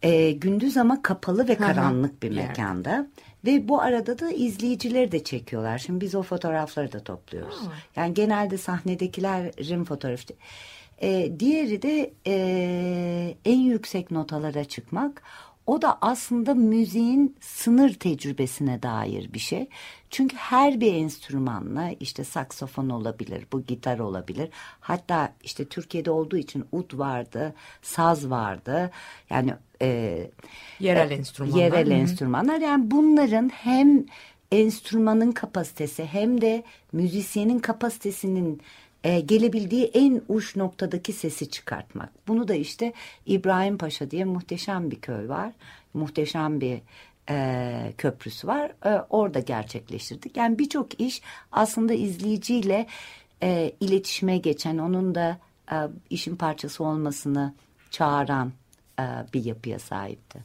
E, 0.03 0.31
gündüz 0.31 0.77
ama 0.77 1.03
kapalı 1.03 1.49
ve 1.49 1.55
Hı 1.55 1.63
hı, 1.63 1.67
karanlık 1.67 2.23
bir 2.23 2.31
bir 2.31 2.37
yerde. 2.37 3.07
Ve 3.45 3.69
bu 3.69 3.81
arada 3.81 4.19
da 4.19 4.31
izleyicileri 4.31 5.13
de 5.13 5.25
çekiyorlar. 5.25 5.79
Şimdi 5.79 6.01
biz 6.01 6.15
o 6.15 6.23
fotoğrafları 6.23 6.93
da 6.93 7.01
topluyoruz. 7.01 7.61
Yani 7.97 8.15
genelde 8.15 8.59
sahnedekilerin 8.59 9.85
fotoğrafı. 9.85 10.25
E, 11.03 11.33
diğeri 11.41 11.83
de 11.83 12.13
e, 12.27 13.35
en 13.45 13.59
yüksek 13.59 14.11
notalara 14.11 14.65
çıkmak. 14.65 15.23
O 15.69 15.83
da 15.83 15.99
aslında 16.01 16.55
müziğin 16.55 17.37
sınır 17.41 17.95
tecrübesine 17.95 18.83
dair 18.83 19.33
bir 19.33 19.39
şey. 19.39 19.69
Çünkü 20.11 20.37
her 20.37 20.81
bir 20.81 20.95
enstrümanla 20.95 21.91
işte 22.01 22.25
saksofon 22.25 22.89
olabilir, 22.89 23.47
bu 23.53 23.63
gitar 23.63 23.99
olabilir. 23.99 24.49
Hatta 24.81 25.33
işte 25.43 25.65
Türkiye'de 25.65 26.11
olduğu 26.11 26.37
için 26.37 26.65
ud 26.73 26.99
vardı, 26.99 27.55
saz 27.83 28.31
vardı. 28.31 28.91
Yani 29.31 29.55
e, 29.83 30.31
Yerel 30.81 31.11
e, 31.11 31.15
enstrümanlar. 31.15 31.59
Yerel 31.59 31.87
Hı 31.87 31.91
hı. 31.91 31.95
enstrümanlar. 31.95 32.61
Yani 32.61 32.91
bunların 32.91 33.49
hem 33.49 34.05
enstrümanın 34.53 35.33
kapasitesi 35.33 36.05
hem 36.05 36.41
de 36.41 36.65
müzisyenin 36.93 37.59
kapasitesinin 37.59 38.61
e, 39.05 39.21
gelebildiği 39.21 39.85
en 39.85 40.23
uç 40.29 40.57
noktadaki 40.57 41.13
sesi 41.13 41.51
çıkartmak. 41.51 42.29
Bunu 42.29 42.49
da 42.49 42.55
işte 42.55 42.93
İbrahim 43.27 43.79
Paşa 43.79 44.11
diye 44.11 44.25
muhteşem 44.25 44.91
bir 44.91 45.01
köy 45.01 45.29
var. 45.29 45.53
Muhteşem 45.95 46.61
bir 46.61 46.81
e, 47.31 47.93
köprüsü 47.99 48.47
var. 48.47 48.73
E, 48.85 49.03
orada 49.11 49.41
gerçekleştirdik. 49.41 50.37
Yani 50.37 50.59
birçok 50.59 51.01
iş 51.01 51.23
aslında 51.53 51.95
izleyiciyle 51.95 52.87
e, 53.43 53.73
iletişime 53.81 54.39
geçen, 54.39 54.79
onun 54.79 55.15
da 55.15 55.39
e, 55.73 55.77
işin 56.11 56.37
parçası 56.37 56.85
olmasını 56.85 57.55
çağıran 57.91 58.53
e, 59.01 59.05
bir 59.35 59.45
yapıya 59.45 59.79
sahipti. 59.79 60.39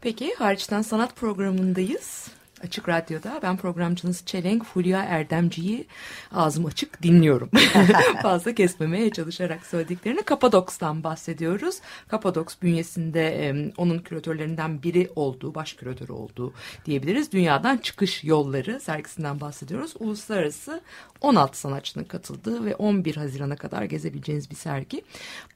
Peki 0.00 0.34
hariçten 0.34 0.82
sanat 0.82 1.16
programındayız. 1.16 2.37
Açık 2.64 2.88
Radyo'da 2.88 3.40
ben 3.42 3.56
programcınız 3.56 4.22
Çelenk 4.26 4.64
Fulya 4.64 5.02
Erdemci'yi 5.02 5.86
ağzım 6.32 6.66
açık 6.66 7.02
dinliyorum. 7.02 7.50
Fazla 8.22 8.54
kesmemeye 8.54 9.10
çalışarak 9.10 9.66
söylediklerini 9.66 10.22
Kapadoks'tan 10.22 11.04
bahsediyoruz. 11.04 11.76
Kapadoks 12.08 12.54
bünyesinde 12.62 13.54
onun 13.76 13.98
küratörlerinden 13.98 14.82
biri 14.82 15.10
olduğu, 15.16 15.54
baş 15.54 15.72
küratörü 15.72 16.12
olduğu 16.12 16.52
diyebiliriz. 16.84 17.32
Dünyadan 17.32 17.76
çıkış 17.76 18.24
yolları 18.24 18.80
sergisinden 18.80 19.40
bahsediyoruz. 19.40 19.94
Uluslararası 19.98 20.80
16 21.20 21.58
sanatçının 21.58 22.04
katıldığı 22.04 22.64
ve 22.64 22.74
11 22.74 23.16
Haziran'a 23.16 23.56
kadar 23.56 23.82
gezebileceğiniz 23.82 24.50
bir 24.50 24.56
sergi. 24.56 25.02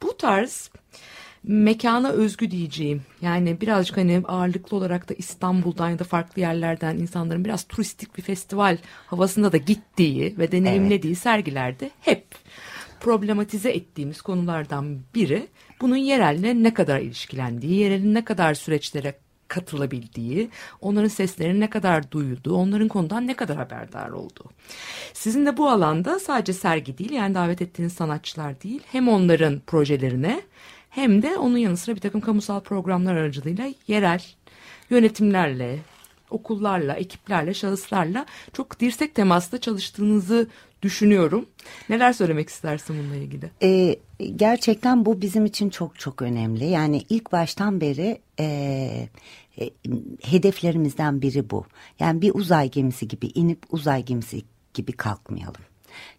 Bu 0.03 0.17
tarz 0.17 0.71
mekana 1.45 2.09
özgü 2.09 2.51
diyeceğim. 2.51 3.03
Yani 3.23 3.61
birazcık 3.61 3.97
hani 3.97 4.23
ağırlıklı 4.29 4.77
olarak 4.77 5.09
da 5.09 5.15
İstanbul'dan 5.15 5.91
ya 5.91 5.99
da 5.99 6.05
farklı 6.05 6.41
yerlerden 6.43 6.97
insanların 6.97 7.45
biraz 7.45 7.65
turistik 7.65 8.17
bir 8.17 8.23
festival 8.23 8.79
havasında 9.07 9.53
da 9.53 9.57
gittiği 9.57 10.39
ve 10.39 10.53
deneyimlediği 10.53 11.17
sergilerde 11.17 11.91
hep 12.01 12.27
problematize 13.01 13.71
ettiğimiz 13.71 14.23
konulardan 14.23 14.99
biri 15.15 15.49
bunun 15.81 15.97
yerelle 15.97 16.63
ne 16.63 16.75
kadar 16.75 17.01
ilişkilendiği, 17.01 17.81
yerelin 17.81 18.15
ne 18.15 18.25
kadar 18.25 18.55
süreçlere 18.55 19.15
katılabildiği, 19.49 20.51
onların 20.81 21.09
seslerinin 21.09 21.61
ne 21.61 21.71
kadar 21.71 22.11
duyulduğu, 22.11 22.55
onların 22.55 22.89
konudan 22.89 23.27
ne 23.27 23.35
kadar 23.37 23.57
haberdar 23.57 24.09
olduğu. 24.09 24.45
Sizin 25.13 25.47
de 25.47 25.57
bu 25.57 25.69
alanda 25.69 26.19
sadece 26.19 26.53
sergi 26.53 26.99
değil 26.99 27.11
yani 27.11 27.35
davet 27.35 27.63
ettiğiniz 27.63 27.93
sanatçılar 27.93 28.63
değil 28.63 28.81
hem 28.93 29.09
onların 29.09 29.61
projelerine 29.67 30.43
hem 30.93 31.23
de 31.23 31.39
onun 31.39 31.59
yanı 31.59 31.77
sıra 31.77 31.97
bir 31.97 32.01
takım 32.01 32.21
kamusal 32.21 32.61
programlar 32.61 33.15
aracılığıyla 33.15 33.69
yerel 33.89 34.23
yönetimlerle, 34.91 35.79
okullarla, 36.31 36.95
ekiplerle, 36.95 37.55
şahıslarla 37.55 38.27
çok 38.53 38.81
dirsek 38.81 39.15
temasla 39.15 39.61
çalıştığınızı 39.61 40.49
düşünüyorum. 40.83 41.47
Neler 41.89 42.13
söylemek 42.13 42.49
istersin 42.49 42.97
bununla 42.99 43.17
ilgili? 43.17 43.51
Ee, 43.63 43.97
gerçekten 44.37 45.05
bu 45.05 45.21
bizim 45.23 45.45
için 45.45 45.71
çok 45.71 45.99
çok 45.99 46.23
önemli. 46.23 46.65
Yani 46.65 47.03
ilk 47.09 47.33
baştan 47.33 47.81
beri 47.81 48.19
e, 48.39 48.45
e, 49.61 49.71
hedeflerimizden 50.23 51.23
biri 51.23 51.51
bu. 51.51 51.65
Yani 52.01 52.23
bir 52.23 52.35
uzay 52.35 52.71
gemisi 52.71 53.09
gibi 53.09 53.27
inip 53.27 53.59
uzay 53.71 54.05
gemisi 54.05 54.43
gibi 54.75 54.93
kalkmayalım. 54.93 55.72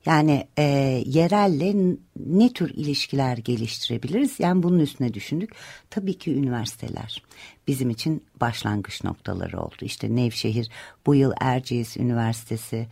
Yani 0.06 0.48
e, 0.58 0.64
yerelle 1.06 1.96
ne 2.26 2.54
tür 2.54 2.70
ilişkiler 2.70 3.38
geliştirebiliriz? 3.38 4.40
Yani 4.40 4.64
bunun 4.64 4.80
üstüne 4.80 5.14
düşündük. 5.14 5.50
Tabii 5.90 6.18
ki 6.18 6.36
üniversiteler 6.36 7.24
bizim 7.68 7.90
için 7.90 8.24
başlangıç 8.42 9.04
noktaları 9.04 9.60
oldu. 9.60 9.76
İşte 9.82 10.16
Nevşehir 10.16 10.70
bu 11.06 11.16
yıl 11.16 11.34
Erciyes 11.40 11.98
Üniversitesi, 11.98 12.88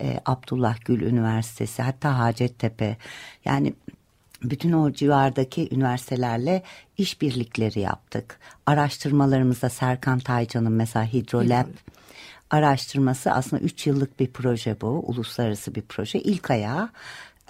e, 0.00 0.20
Abdullah 0.26 0.76
Gül 0.84 1.00
Üniversitesi, 1.00 1.82
hatta 1.82 2.18
Hacettepe. 2.18 2.96
Yani 3.44 3.74
bütün 4.42 4.72
o 4.72 4.92
civardaki 4.92 5.74
üniversitelerle 5.74 6.62
işbirlikleri 6.98 7.80
yaptık. 7.80 8.38
Araştırmalarımızda 8.66 9.70
Serkan 9.70 10.18
Taycan'ın 10.18 10.72
mesela 10.72 11.12
Hidrolab 11.12 11.66
araştırması 12.50 13.30
aslında 13.32 13.62
3 13.62 13.86
yıllık 13.86 14.20
bir 14.20 14.32
proje 14.32 14.80
bu. 14.80 14.86
Uluslararası 14.86 15.74
bir 15.74 15.82
proje. 15.82 16.18
İlk 16.20 16.50
ayağı 16.50 16.88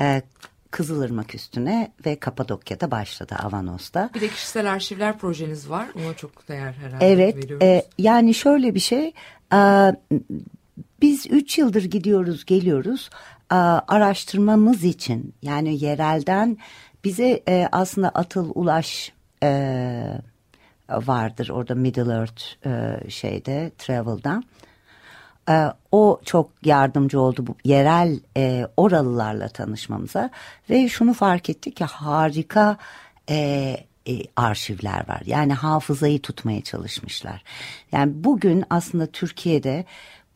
e, 0.00 0.22
Kızılırmak 0.70 1.34
üstüne 1.34 1.92
ve 2.06 2.16
Kapadokya'da 2.20 2.90
başladı 2.90 3.34
Avanos'ta. 3.42 4.10
Bir 4.14 4.20
de 4.20 4.28
kişisel 4.28 4.72
arşivler 4.72 5.18
projeniz 5.18 5.70
var. 5.70 5.86
Ona 6.04 6.14
çok 6.14 6.48
değer 6.48 6.72
herhalde 6.72 7.06
Evet 7.12 7.36
veriyoruz. 7.36 7.62
e, 7.66 7.86
yani 7.98 8.34
şöyle 8.34 8.74
bir 8.74 8.80
şey 8.80 9.12
e, 9.52 9.58
biz 11.02 11.26
üç 11.30 11.58
yıldır 11.58 11.82
gidiyoruz 11.84 12.44
geliyoruz 12.44 13.10
e, 13.52 13.54
araştırmamız 13.54 14.84
için 14.84 15.34
yani 15.42 15.84
yerelden 15.84 16.58
bize 17.04 17.42
e, 17.48 17.68
aslında 17.72 18.08
Atıl 18.08 18.50
Ulaş 18.54 19.12
e, 19.42 20.20
vardır 20.90 21.48
orada 21.48 21.74
Middle 21.74 22.12
Earth 22.12 22.66
e, 22.66 23.00
şeyde 23.10 23.70
Travel'dan. 23.78 24.44
E, 25.48 25.66
o 25.92 26.20
çok 26.24 26.50
yardımcı 26.64 27.20
oldu 27.20 27.46
bu 27.46 27.54
yerel 27.64 28.20
e, 28.36 28.66
oralılarla 28.76 29.48
tanışmamıza 29.48 30.30
ve 30.70 30.88
şunu 30.88 31.14
fark 31.14 31.50
ettik 31.50 31.76
ki 31.76 31.84
harika 31.84 32.76
e, 33.30 33.36
e, 34.08 34.22
arşivler 34.36 35.08
var. 35.08 35.22
Yani 35.26 35.54
hafızayı 35.54 36.22
tutmaya 36.22 36.62
çalışmışlar. 36.62 37.42
Yani 37.92 38.12
bugün 38.14 38.64
aslında 38.70 39.06
Türkiye'de 39.06 39.84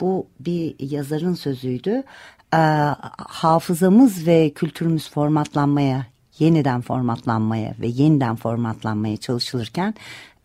bu 0.00 0.26
bir 0.40 0.74
yazarın 0.78 1.34
sözüydü. 1.34 2.02
E, 2.54 2.60
hafızamız 3.28 4.26
ve 4.26 4.50
kültürümüz 4.50 5.10
formatlanmaya 5.10 6.06
yeniden 6.40 6.80
formatlanmaya 6.80 7.74
ve 7.80 7.86
yeniden 7.86 8.36
formatlanmaya 8.36 9.16
çalışılırken 9.16 9.94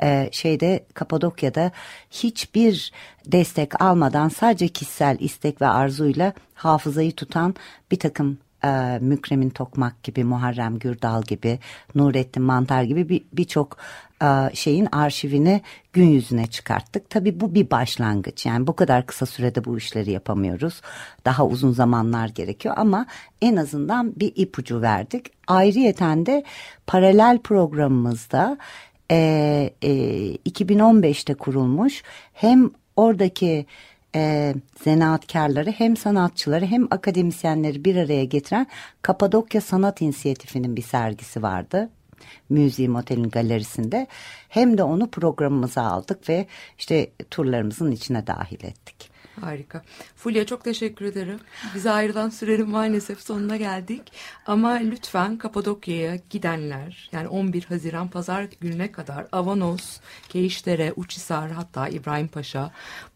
e, 0.02 0.30
şeyde 0.32 0.86
Kapadokya'da 0.94 1.72
hiçbir 2.12 2.92
destek 3.26 3.82
almadan 3.82 4.30
sadece 4.30 4.68
kişisel 4.68 5.18
istek 5.20 5.62
ve 5.62 5.68
arzuyla 5.68 6.34
hafızayı 6.54 7.12
tutan 7.12 7.56
bir 7.92 8.00
takım 8.00 8.38
e, 8.66 9.00
Mükremin 9.02 9.50
Tokmak 9.50 10.04
gibi, 10.04 10.24
Muharrem 10.24 10.80
Gürdal 10.80 11.22
gibi, 11.24 11.60
Nurettin 11.96 12.44
Mantar 12.44 12.84
gibi 12.84 13.10
bir- 13.10 13.24
birçok 13.34 13.78
e, 14.24 14.26
şeyin 14.54 14.88
arşivini 14.92 15.62
gün 15.94 16.06
yüzüne 16.08 16.48
çıkarttık. 16.48 17.10
Tabii 17.10 17.40
bu 17.40 17.56
bir 17.56 17.72
başlangıç. 17.72 18.46
Yani 18.46 18.68
bu 18.68 18.76
kadar 18.76 19.06
kısa 19.06 19.26
sürede 19.26 19.66
bu 19.66 19.78
işleri 19.78 20.12
yapamıyoruz. 20.12 20.82
Daha 21.26 21.46
uzun 21.46 21.72
zamanlar 21.72 22.28
gerekiyor 22.28 22.76
ama 22.78 23.06
en 23.42 23.56
azından 23.56 24.14
bir 24.20 24.34
ipucu 24.36 24.82
verdik. 24.82 25.26
Ayrıyeten 25.48 26.26
de 26.26 26.44
paralel 26.88 27.38
programımızda 27.40 28.58
e, 29.12 29.16
e, 29.82 29.92
2015'te 30.46 31.34
kurulmuş 31.34 32.04
hem 32.34 32.70
oradaki 32.96 33.66
e, 34.16 34.54
zanaatkarları 34.84 35.72
hem 35.72 35.98
sanatçıları 35.98 36.66
hem 36.66 36.88
akademisyenleri 36.92 37.86
bir 37.86 37.96
araya 37.96 38.26
getiren 38.26 38.68
Kapadokya 39.02 39.62
Sanat 39.62 40.02
İnisiyatifi'nin 40.02 40.76
bir 40.76 40.82
sergisi 40.82 41.44
vardı. 41.44 41.90
Museum 42.50 42.96
Otel'in 42.96 43.30
galerisinde 43.30 44.08
hem 44.50 44.78
de 44.78 44.84
onu 44.84 45.10
programımıza 45.10 45.82
aldık 45.82 46.30
ve 46.30 46.48
işte 46.78 47.12
turlarımızın 47.32 47.92
içine 47.92 48.28
dahil 48.28 48.64
ettik. 48.64 49.15
Harika. 49.42 49.82
Fulya 50.16 50.46
çok 50.46 50.64
teşekkür 50.64 51.06
ederim. 51.06 51.40
Bize 51.76 51.92
ayrılan 51.92 52.30
sürenin 52.30 52.70
maalesef 52.70 53.22
sonuna 53.22 53.58
geldik. 53.58 54.02
Ama 54.46 54.72
lütfen 54.72 55.38
Kapadokya'ya 55.38 56.16
gidenler 56.30 57.10
yani 57.12 57.28
11 57.28 57.64
Haziran 57.64 58.08
Pazar 58.08 58.48
gününe 58.62 58.92
kadar 58.92 59.28
Avanos, 59.32 60.00
Keyişdere, 60.30 60.94
Uçhisar 60.96 61.52
hatta 61.52 61.88
İbrahim 61.88 62.28
Paşa 62.28 62.72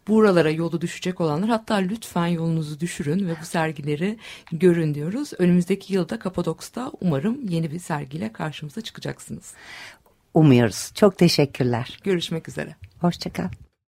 buralara 0.08 0.50
yolu 0.50 0.80
düşecek 0.80 1.20
olanlar 1.20 1.50
hatta 1.50 1.74
lütfen 1.74 2.26
yolunuzu 2.26 2.80
düşürün 2.80 3.28
ve 3.28 3.34
bu 3.40 3.44
sergileri 3.44 4.18
görün 4.52 4.94
diyoruz. 4.94 5.30
Önümüzdeki 5.38 5.94
yılda 5.94 6.18
Kapadoks'ta 6.18 6.92
umarım 7.00 7.48
yeni 7.48 7.70
bir 7.70 7.78
sergiyle 7.78 8.32
karşımıza 8.32 8.80
çıkacaksınız. 8.80 9.54
Umuyoruz. 10.34 10.90
Çok 10.94 11.18
teşekkürler. 11.18 11.98
Görüşmek 12.04 12.48
üzere. 12.48 12.74
Hoşçakal. 13.00 13.48